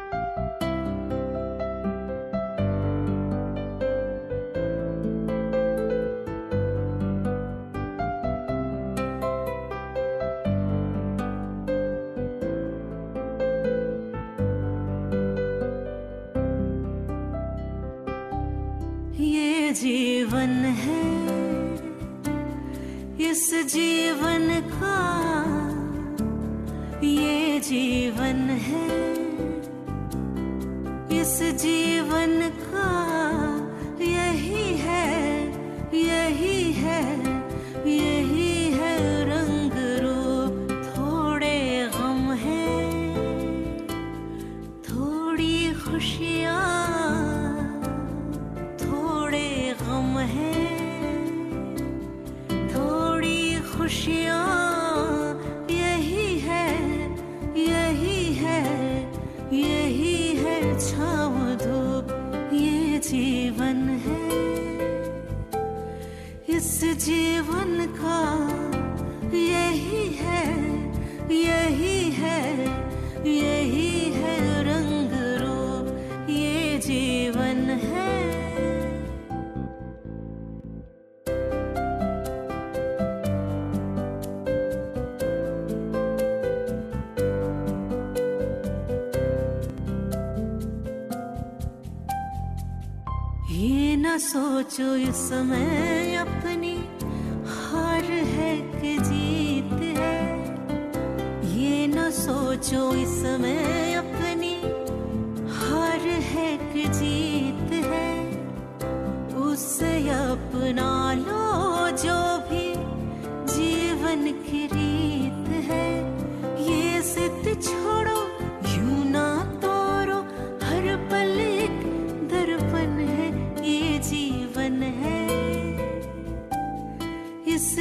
सोचो 94.79 94.95
इस 94.95 95.15
समय 95.29 95.88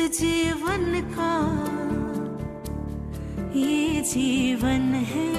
जीवन 0.08 1.00
का 1.16 1.32
ये 3.58 4.00
जीवन 4.00 4.94
है। 5.10 5.32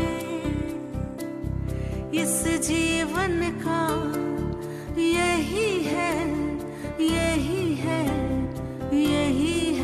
इस 2.14 2.44
जीवन 2.68 3.42
का 3.66 3.82
यही 5.02 5.84
है 5.84 6.14
यही 7.02 7.76
है 7.76 8.04
यही 8.94 9.74
है 9.76 9.79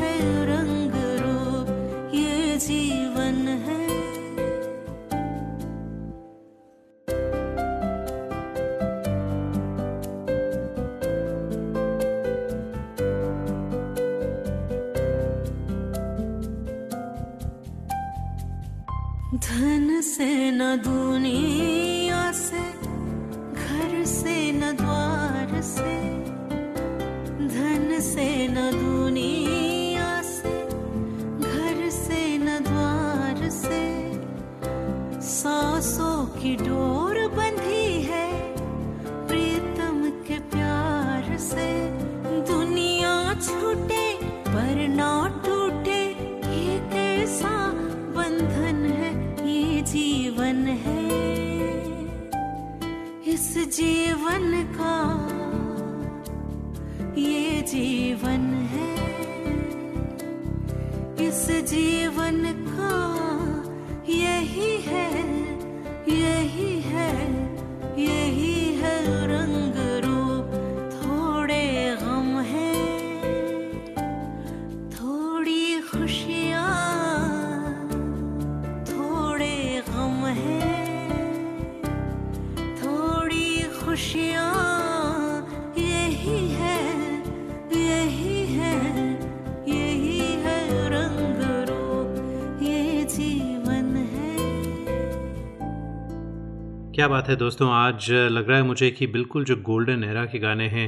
क्या 97.06 97.10
बात 97.10 97.28
है 97.30 97.36
दोस्तों? 97.36 97.70
आज 97.72 98.10
लग 98.12 98.48
रहा 98.50 98.58
है 98.58 98.64
मुझे 98.64 98.90
कि 98.92 99.08
बिल्कुल 99.08 99.44
जो 99.46 99.56
गोल्डन 99.56 100.04
एरा 100.04 100.26
के 100.26 100.40
गाने 100.40 100.68
हैं, 100.68 100.86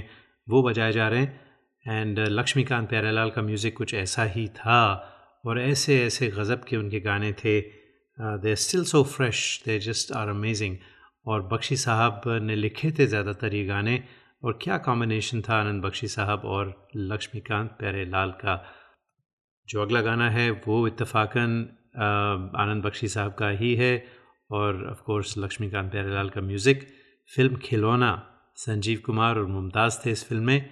वो 0.48 0.62
बजाए 0.64 0.92
जा 0.92 1.08
रहे 1.08 1.20
हैं। 1.20 2.00
एंड 2.02 2.20
लक्ष्मीकांत 2.30 2.88
प्यारेलाल 2.90 3.30
का 3.30 3.42
म्यूज़िक 3.42 3.76
कुछ 3.78 3.94
ऐसा 3.94 4.24
ही 4.26 4.48
था। 4.56 4.80
और 5.46 5.60
ऐसे 5.60 6.00
ऐसे 6.06 6.28
गज़ब 6.38 6.64
के 6.70 6.78
उनके 6.78 7.00
गाने 7.00 7.32
थे। 7.34 7.60
They 8.42 8.56
still 8.56 8.84
so 8.84 9.04
fresh 9.06 9.62
they 9.66 9.78
just 9.80 10.12
are 10.14 10.30
amazing 10.30 10.78
और 11.26 11.48
बख्शी 11.54 11.76
साहब 11.78 12.22
ने 12.42 12.56
लिखे 12.56 12.92
थे 12.92 13.08
ज़्यादातर 13.08 13.56
ये 13.56 13.64
गाने। 13.66 14.04
और 14.44 14.60
क्या 14.62 14.78
कॉम्बिनेशन 14.90 15.42
था 15.42 15.60
आनंद 15.60 15.84
बख्शी 15.84 16.08
साहब 16.08 16.46
और 16.46 16.76
लक्ष्मीकांत 17.14 17.76
प्यारेलाल 17.80 18.32
का। 18.42 18.62
जो 19.68 19.82
अगला 19.82 20.02
गाना 20.02 20.30
है, 20.30 20.52
वो 20.52 20.88
इत्तेफाकन 20.88 21.66
आनंद 22.58 22.84
बख्शी 22.84 23.08
साहब 23.08 23.34
का 23.34 23.50
ही 23.62 23.76
है। 23.76 23.96
और 24.52 24.88
ऑफ़ 24.90 25.02
कोर्स 25.02 25.38
लक्ष्मीकांत 25.38 25.92
प्यारेलाल 25.92 26.30
का 26.30 26.42
म्यूज़िक 26.42 26.88
फ़िल्म 27.36 27.56
खिलौना 27.56 28.34
संजीव 28.56 29.02
कुमार 29.06 29.38
और 29.38 29.46
मुमताज़ 29.46 30.06
थे 30.06 30.12
इस 30.12 30.28
फ़िल्म 30.30 30.44
में. 30.44 30.70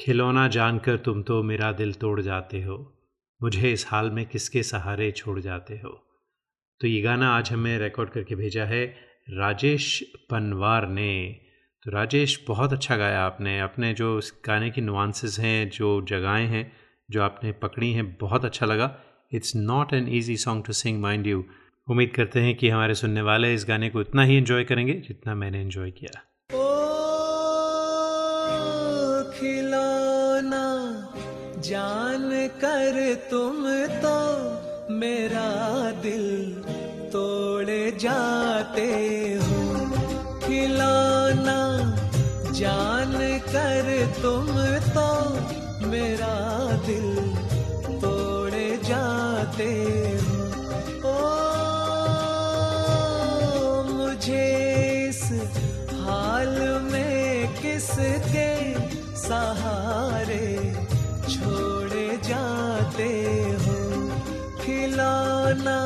खिलौना 0.00 0.48
जानकर 0.48 0.96
तुम 0.96 1.22
तो 1.22 1.42
मेरा 1.42 1.72
दिल 1.72 1.92
तोड़ 1.92 2.20
जाते 2.20 2.62
हो। 2.62 2.98
मुझे 3.42 3.72
इस 3.72 3.86
हाल 3.88 4.10
में 4.10 4.26
किसके 4.26 4.62
सहारे 4.62 5.10
छोड़ 5.10 5.40
जाते 5.40 5.74
हो? 5.74 5.90
तो 6.80 6.88
ये 6.88 7.00
गाना 7.00 7.36
आज 7.36 7.52
हमें 7.52 7.78
रिकॉर्ड 7.78 8.10
करके 8.10 8.34
भेजा 8.34 8.64
है 8.64 8.86
राजेश 9.30 10.12
पनवार 10.30 10.88
ने। 10.88 11.40
तो 11.82 11.90
राजेश, 11.90 12.44
बहुत 12.48 12.72
अच्छा 12.72 12.96
गाया 12.96 13.22
आपने। 13.22 13.60
अपने 13.60 13.94
जो 13.94 14.18
इस 14.18 14.42
गाने 14.46 14.70
की 14.70 14.80
नुआंसेस 14.80 15.38
हैं, 15.40 15.70
जो 15.70 16.02
जगहें 16.02 16.46
हैं, 16.46 16.72
जो 17.10 17.22
आपने 17.22 17.52
पकड़ी 17.52 17.92
हैं, 17.92 18.16
बहुत 18.20 18.44
अच्छा 18.44 18.66
लगा। 18.66 18.98
It's 19.32 19.56
not 19.56 19.92
an 19.92 20.08
easy 20.08 20.36
song 20.36 20.64
to 20.66 20.72
sing 20.72 21.00
mind 21.00 21.26
you 21.26 21.44
उम्मीद 21.88 22.12
करते 22.16 22.40
हैं 22.40 22.54
कि 22.56 22.68
हमारे 22.68 22.94
सुनने 22.94 23.22
वाले 23.22 23.54
इस 23.54 23.64
गाने 23.68 23.88
को 23.90 24.00
इतना 24.00 24.22
ही 24.22 24.36
एंजॉय 24.36 24.64
करेंगे 24.64 24.92
जितना 25.08 25.34
मैंने 25.34 25.60
एंजॉय 25.60 25.90
किया। 25.90 26.20
ओ, 26.54 26.66
खिलौना, 29.32 30.64
जान 31.58 32.30
कर 32.64 32.98
तुम 33.30 33.56
तो 34.02 34.14
मेरा 34.94 35.48
दिल 35.90 36.54
तोड़े 37.12 37.90
जाते 38.00 38.86
हो। 39.42 39.60
खिलौना, 40.38 41.58
जान 42.52 43.12
कर 43.48 43.90
तुम 44.22 44.46
तो 44.94 45.08
मेरा 45.88 46.34
दिल 46.86 47.08
तोड़े 47.98 48.68
जाते 48.84 49.68
हो 49.82 50.01
किसके 58.02 58.50
सहारे 59.16 60.46
छोड़े 61.28 62.06
जाते 62.28 63.10
हो। 63.62 63.78
खिलौना 64.62 65.80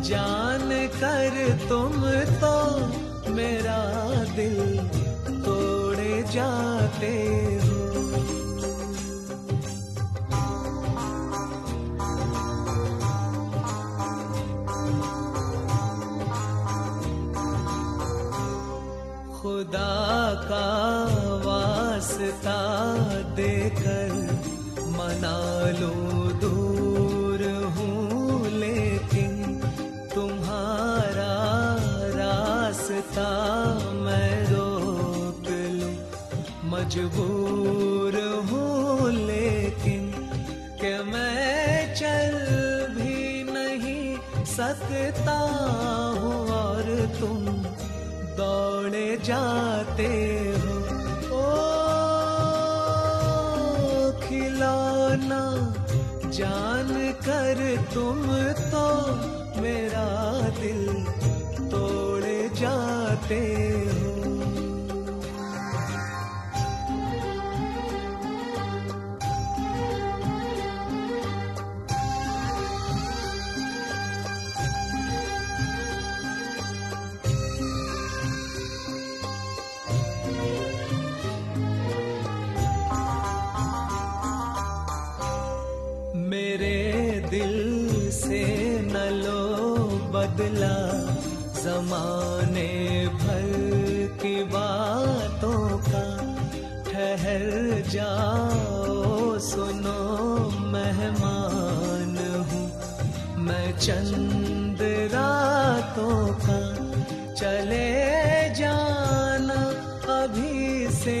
जान 0.00 0.68
कर 0.96 1.36
तुम 1.68 1.92
तो 2.40 2.54
मेरा 3.34 3.80
दिल 4.36 4.58
तोड़े 5.44 6.22
जाते 6.32 7.14
हो। 7.64 7.74
खुदा 19.36 19.94
का 20.48 20.66
वास्ता 22.46 23.34
देकर 23.34 24.10
मना 24.96 25.38
लो, 25.80 25.94
दूर 26.42 27.42
हूँ 27.76 28.50
लेकिन 28.50 29.32
तुम्हारा 30.14 31.34
रास्ता 32.14 33.28
मैं 34.04 34.30
रोक 34.50 35.48
लूँ। 35.78 35.96
मजबूर 36.70 38.14
हूँ 38.50 39.10
लेकिन 39.12 40.10
कि 40.80 40.94
मैं 41.10 41.94
चल 41.94 42.34
भी 42.94 43.42
नहीं 43.52 44.44
सकता 44.46 45.38
हूँ? 46.18 46.46
और 46.56 46.84
तुम 47.20 47.44
दौड़े 48.38 49.08
जाते 49.24 50.08
हो 50.58 50.95
खिलौना 55.16 56.30
जान 56.36 56.88
कर 57.24 57.60
तुम 57.94 58.20
तो 58.72 58.86
मेरा 59.62 60.08
दिल 60.60 60.82
तोड़ 61.72 62.24
जाते 62.60 63.40
हो। 63.92 64.05
चंद 103.86 104.78
रातों 105.14 106.26
का 106.34 106.60
चले 107.34 107.90
जाना 108.54 109.58
अभी 110.22 110.88
से 110.88 111.18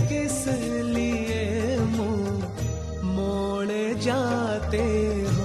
किस 0.00 0.38
लिए 0.84 1.78
मुँह 1.78 2.46
मोड़ 3.04 3.98
जाते 3.98 4.86
हो? 5.32 5.44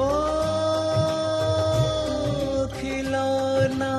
ओ, 0.00 0.08
खिलौना 2.66 3.92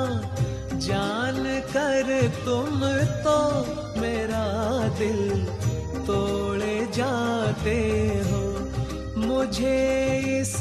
जान 0.73 1.43
कर 1.73 2.09
तुम 2.45 2.79
तो 3.25 3.37
मेरा 4.01 4.47
दिल 4.87 5.45
तोड़े 6.07 6.87
जाते 6.93 7.79
हो। 8.31 8.41
मुझे 9.27 9.79
इस 10.41 10.55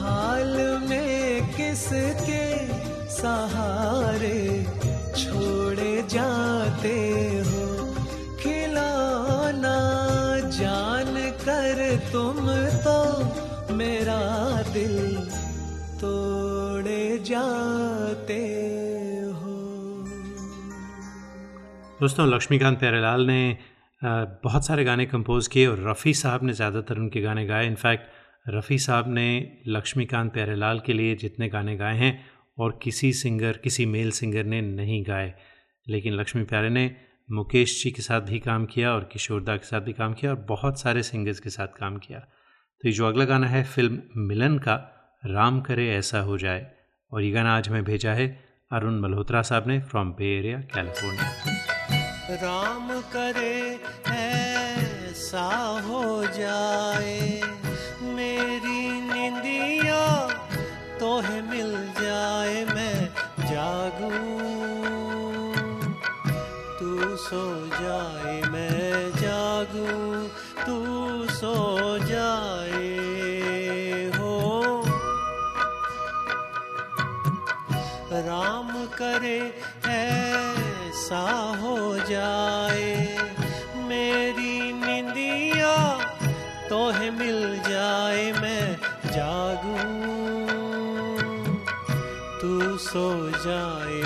हाल 0.00 0.56
में 0.88 1.46
किसके 1.54 2.46
सहारे 3.12 4.40
छोड़े 5.16 5.94
जाते 6.10 6.98
हो? 7.48 7.64
खिलौना 8.40 9.78
जान 10.50 11.14
कर 11.42 11.78
तुम 12.12 12.38
तो 12.84 13.74
मेरा 13.74 14.20
दिल 14.72 15.16
तोड़े 16.00 17.02
जाते 17.24 18.40
हो। 19.34 19.56
दोस्तों, 22.00 22.26
लक्ष्मीकांत 22.28 22.78
प्यारेलाल 22.78 23.26
ने 23.26 23.42
बहुत 24.02 24.66
सारे 24.66 24.84
गाने 24.84 25.06
कंपोज 25.06 25.46
किए 25.46 25.66
और 25.66 25.88
रफ़ी 25.88 26.14
साहब 26.14 26.44
ने 26.44 26.52
ज़्यादातर 26.52 26.98
उनके 26.98 27.20
गाने 27.20 27.44
गाए। 27.46 27.66
इनफैक्ट 27.66 28.04
रफ़ी 28.46 28.78
साहब 28.78 29.08
ने 29.08 29.58
लक्ष्मीकांत 29.66 30.32
प्यारेलाल 30.32 30.80
के 30.80 30.92
लिए 30.92 31.14
जितने 31.16 31.48
गाने 31.48 31.76
गाए 31.76 31.96
हैं 31.96 32.30
और 32.58 32.78
किसी 32.82 33.12
सिंगर, 33.12 33.52
किसी 33.52 33.86
मेल 33.86 34.10
सिंगर 34.10 34.44
ने 34.44 34.60
नहीं 34.60 35.02
गाए, 35.06 35.34
लेकिन 35.88 36.14
लक्ष्मी 36.14 36.44
प्यारे 36.44 36.68
ने 36.68 36.96
मुकेश 37.30 37.82
जी 37.82 37.90
के 37.90 38.02
साथ 38.02 38.20
भी 38.20 38.38
काम 38.38 38.64
किया 38.66 38.92
और 38.92 39.08
किशोरदा 39.12 39.56
के 39.56 39.66
साथ 39.66 39.80
भी 39.80 39.92
काम 39.92 40.14
किया 40.14 40.30
और 40.30 40.38
बहुत 40.48 40.80
सारे 40.80 41.02
सिंगर्स 41.02 41.40
के 41.40 41.50
साथ 41.50 41.78
काम 41.78 41.96
किया। 41.96 42.18
तो 42.18 42.88
ये 42.88 42.92
जो 42.92 43.06
अगला 43.06 43.24
गाना 43.24 43.46
है 43.46 43.62
फ़िल्म 43.64 44.02
मिलन 44.16 44.58
का, 44.58 44.74
राम 45.26 45.60
करे 45.60 45.88
ऐसा 45.90 46.20
हो 46.20 46.38
जाए, 46.38 46.66
और 47.12 47.22
ये 47.22 47.30
गाना 47.30 47.56
आज 47.56 47.68
हमें 47.68 47.84
भेजा 47.84 48.12
है 48.12 48.28
अरुण 48.72 49.00
मल्होत्रा 49.00 49.42
साहब 49.42 49.68
ने 49.68 49.80
from 49.80 50.12
Bay 50.12 50.38
Area 50.38 50.60
California 50.74 52.36
Ram 52.42 53.00
करे 53.14 53.78
ऐसा 54.16 55.48
हो 55.86 56.26
जाए। 56.26 57.59
मेरी 58.02 59.00
निंदिया 59.00 60.28
तो 61.00 61.22
मिल 61.22 61.92
जाए, 61.92 62.64
मैं 62.64 63.08
जागूं। 63.50 64.50
तू 66.78 67.16
सो 67.16 67.66
जाए, 67.66 68.42
मैं 68.42 69.10
जागूं। 69.10 70.28
तू 70.66 70.80
सो 71.34 71.98
जाए, 71.98 73.00
हो। 74.18 74.62
राम 78.12 78.86
करे, 78.86 79.54
ऐसा 79.86 81.52
हो 81.60 81.96
जाए। 81.96 82.99
तो 86.70 86.90
है 86.90 87.10
मिल 87.10 87.58
जाए 87.68 88.32
मैं 88.32 88.76
जागूं। 89.06 89.84
तू 92.40 92.76
सो 92.78 93.30
जाए 93.30 93.99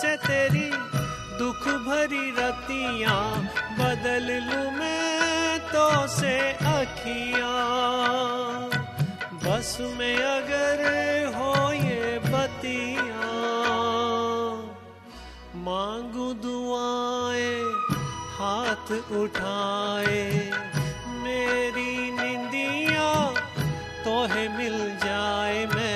से 0.00 0.16
तेरी 0.22 0.68
दुख 1.38 1.62
भरी 1.84 2.26
रतिया 2.38 3.14
बदल 3.78 4.26
लू 4.46 4.60
मैं 4.72 5.58
तो 5.70 5.86
से 6.08 6.36
अखिया। 6.72 7.52
बस 9.44 9.70
में 9.98 10.16
अगर 10.16 10.82
हो 11.36 11.52
ये 11.72 12.18
बतियाँ 12.26 13.32
मांगू 15.66 16.28
दुआएँ, 16.44 17.58
हाथ 18.38 18.92
उठाए, 19.20 20.22
मेरी 21.24 21.92
निंदिया 22.20 23.10
तोहे 24.04 24.48
मिल 24.58 24.78
जाए, 25.04 25.58
मैं 25.74 25.87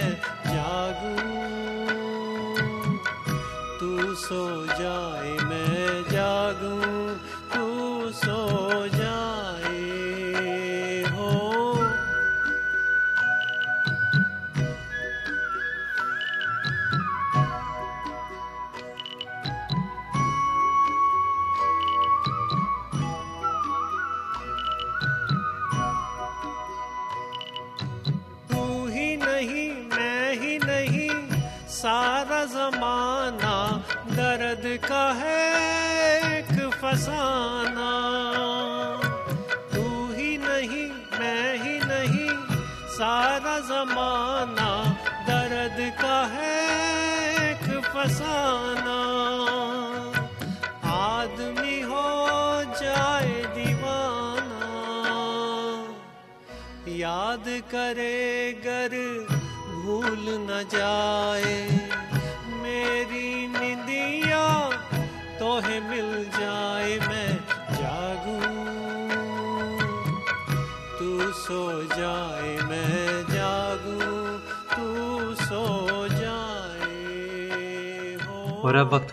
तू 4.32 4.38
सो 4.76 5.11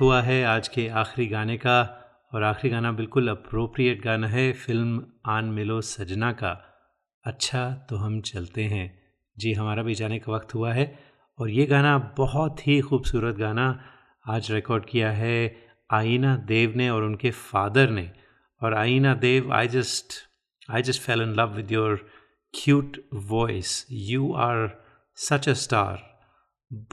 हुआ 0.01 0.21
है 0.21 0.43
आज 0.43 0.67
के 0.67 0.87
आखिरी 0.87 1.27
गाने 1.27 1.57
का, 1.57 1.81
और 2.33 2.43
आखिरी 2.43 2.71
गाना 2.71 2.91
बिल्कुल 2.91 3.27
अप्रोप्रिएट 3.27 4.03
गाना 4.03 4.27
है, 4.27 4.51
फ़िल्म 4.53 5.03
आन 5.25 5.45
मिलो 5.45 5.81
सजना 5.81 6.31
का। 6.31 6.51
अच्छा 7.25 7.69
तो 7.89 7.95
हम 7.95 8.19
चलते 8.21 8.63
हैं। 8.63 8.87
जी, 9.37 9.53
हमारा 9.53 9.83
भी 9.83 9.95
जाने 9.95 10.19
का 10.19 10.31
वक्त 10.33 10.53
हुआ 10.55 10.73
है, 10.73 10.99
और 11.39 11.49
ये 11.49 11.65
गाना 11.65 11.97
बहुत 12.17 12.67
ही 12.67 12.79
खूबसूरत 12.81 13.35
गाना 13.35 13.67
आज 14.27 14.51
रिकॉर्ड 14.51 14.85
किया 14.85 15.11
है 15.11 15.55
आईना 15.93 16.35
देव 16.47 16.73
ने 16.75 16.89
और 16.89 17.03
उनके 17.03 17.31
फादर 17.31 17.89
ने। 17.89 18.09
और 18.61 18.73
Aaina 18.73 19.13
Dev 19.13 19.53
I 19.53 19.67
just 19.67 20.13
I 20.69 20.81
just 20.81 21.01
fell 21.01 21.21
in 21.21 21.33
love 21.33 21.55
with 21.55 21.71
your 21.71 22.09
cute 22.53 22.97
voice 23.13 23.85
you 23.91 24.33
are 24.33 24.67
such 25.17 25.49
a 25.49 25.53
star 25.53 26.03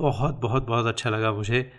बहुत 0.01 0.35
बहुत 0.35 0.67
बहुत 0.67 0.87
अच्छा 0.87 1.11
लगा 1.11 1.33
मुझे। 1.33 1.71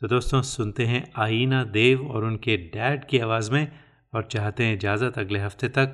तो 0.00 0.08
दोस्तों 0.08 0.42
सुनते 0.42 0.86
हैं 0.86 1.12
आईना 1.16 1.64
देव 1.64 2.10
और 2.10 2.24
उनके 2.24 2.56
डैड 2.56 3.08
की 3.08 3.18
आवाज़ 3.18 3.50
में 3.50 3.72
और 4.14 4.28
चाहते 4.32 4.64
हैं 4.64 4.74
इजाज़त 4.74 5.18
अगले 5.18 5.38
हफ़्ते 5.38 5.68
तक। 5.68 5.86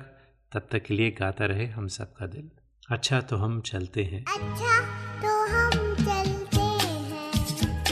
तब 0.53 0.67
तक 0.71 0.83
के 0.83 0.93
लिए 0.93 1.11
गाता 1.11 1.45
रहे 1.45 1.65
हम 1.65 1.87
सबका 1.87 2.25
दिल। 2.25 2.49
अच्छा 2.91 3.21
तो 3.21 3.37
हम 3.37 3.61
चलते 3.61 4.03
हैं। 4.03 4.21
अच्छा 4.21 4.81
तो 5.21 5.47
हम 5.47 5.95
चलते 5.95 6.59
हैं। 6.59 7.83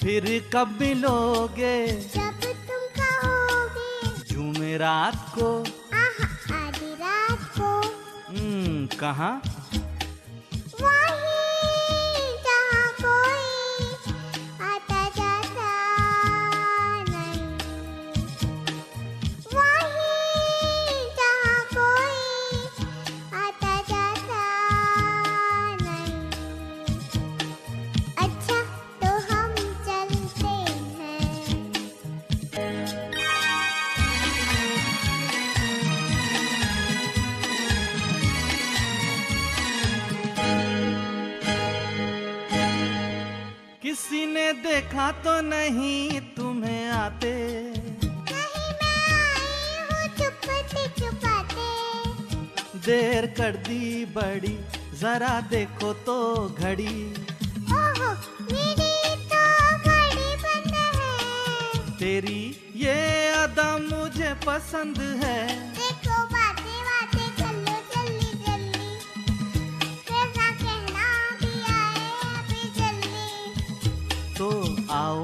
फिर 0.00 0.50
कब 0.52 0.78
मिलोगे? 0.80 1.86
जब 1.86 2.40
तुम 2.44 2.86
कहोगे। 3.00 4.34
जुमेरात 4.34 5.26
को। 5.34 5.60
आहा 5.94 6.66
आधी 6.66 6.94
रात 6.94 7.38
को। 7.58 7.80
हम्म, 8.28 8.86
कहाँ? 8.86 9.42
किसी 44.46 44.54
ने 44.54 44.62
देखा 44.62 45.10
तो 45.24 45.40
नहीं 45.42 46.20
तुम्हें 46.36 46.88
आते। 46.90 47.32
नहीं 48.22 48.68
मैं 48.78 49.00
आई 49.12 49.54
हूँ 49.88 50.04
छुपते 50.18 50.56
छुपाते 50.98 51.68
देर 52.86 53.26
कर 53.38 53.56
दी 53.66 54.04
बड़ी 54.14 54.56
जरा 55.00 55.40
देखो 55.50 55.92
तो 56.06 56.18
घड़ी। 56.50 56.96
ओहो 57.72 58.10
मेरी 58.52 58.94
तो 59.26 59.42
घड़ी 59.78 60.30
बंद 60.44 60.74
है। 60.94 61.96
तेरी 61.98 62.42
ये 62.76 63.28
अदा 63.34 63.70
मुझे 63.78 64.34
पसंद 64.46 64.98
है। 65.24 65.65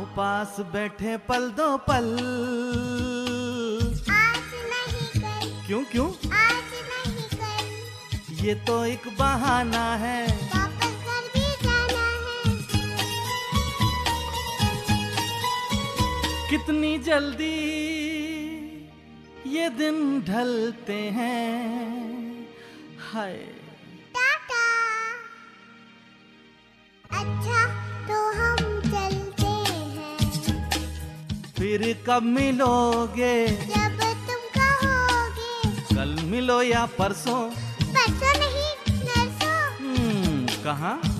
पास 0.04 0.56
बैठे 0.60 1.16
पल 1.16 1.50
दो 1.50 1.76
पल। 1.76 2.06
आज 4.10 4.50
नहीं 4.64 5.22
कल। 5.22 5.66
क्यों 5.66 5.84
क्यों? 5.84 6.08
आज 6.32 6.70
नहीं 6.90 7.24
कल। 7.28 8.44
ये 8.44 8.54
तो 8.54 8.84
एक 8.84 9.02
बहाना 9.18 9.94
है। 9.96 10.26
वापस 10.26 10.86
घर 10.86 11.24
भी 11.34 11.46
जाना 11.64 12.06
है। 16.46 16.50
कितनी 16.50 16.98
जल्दी 16.98 17.56
ये 19.46 19.68
दिन 19.68 20.20
ढलते 20.20 20.92
हैं। 20.92 22.48
हाय। 23.12 23.61
फिर 31.92 32.04
कब 32.06 32.22
मिलोगे? 32.22 33.46
जब 33.48 33.98
तुम 34.00 34.42
कहोगे। 34.56 35.94
कल 35.94 36.22
मिलो 36.24 36.62
या 36.62 36.86
परसों? 36.86 37.50
परसों 37.82 38.32
नहीं 38.38 38.94
नरसों। 39.04 39.58
हम्म, 39.80 40.46
कहाँ? 40.64 41.11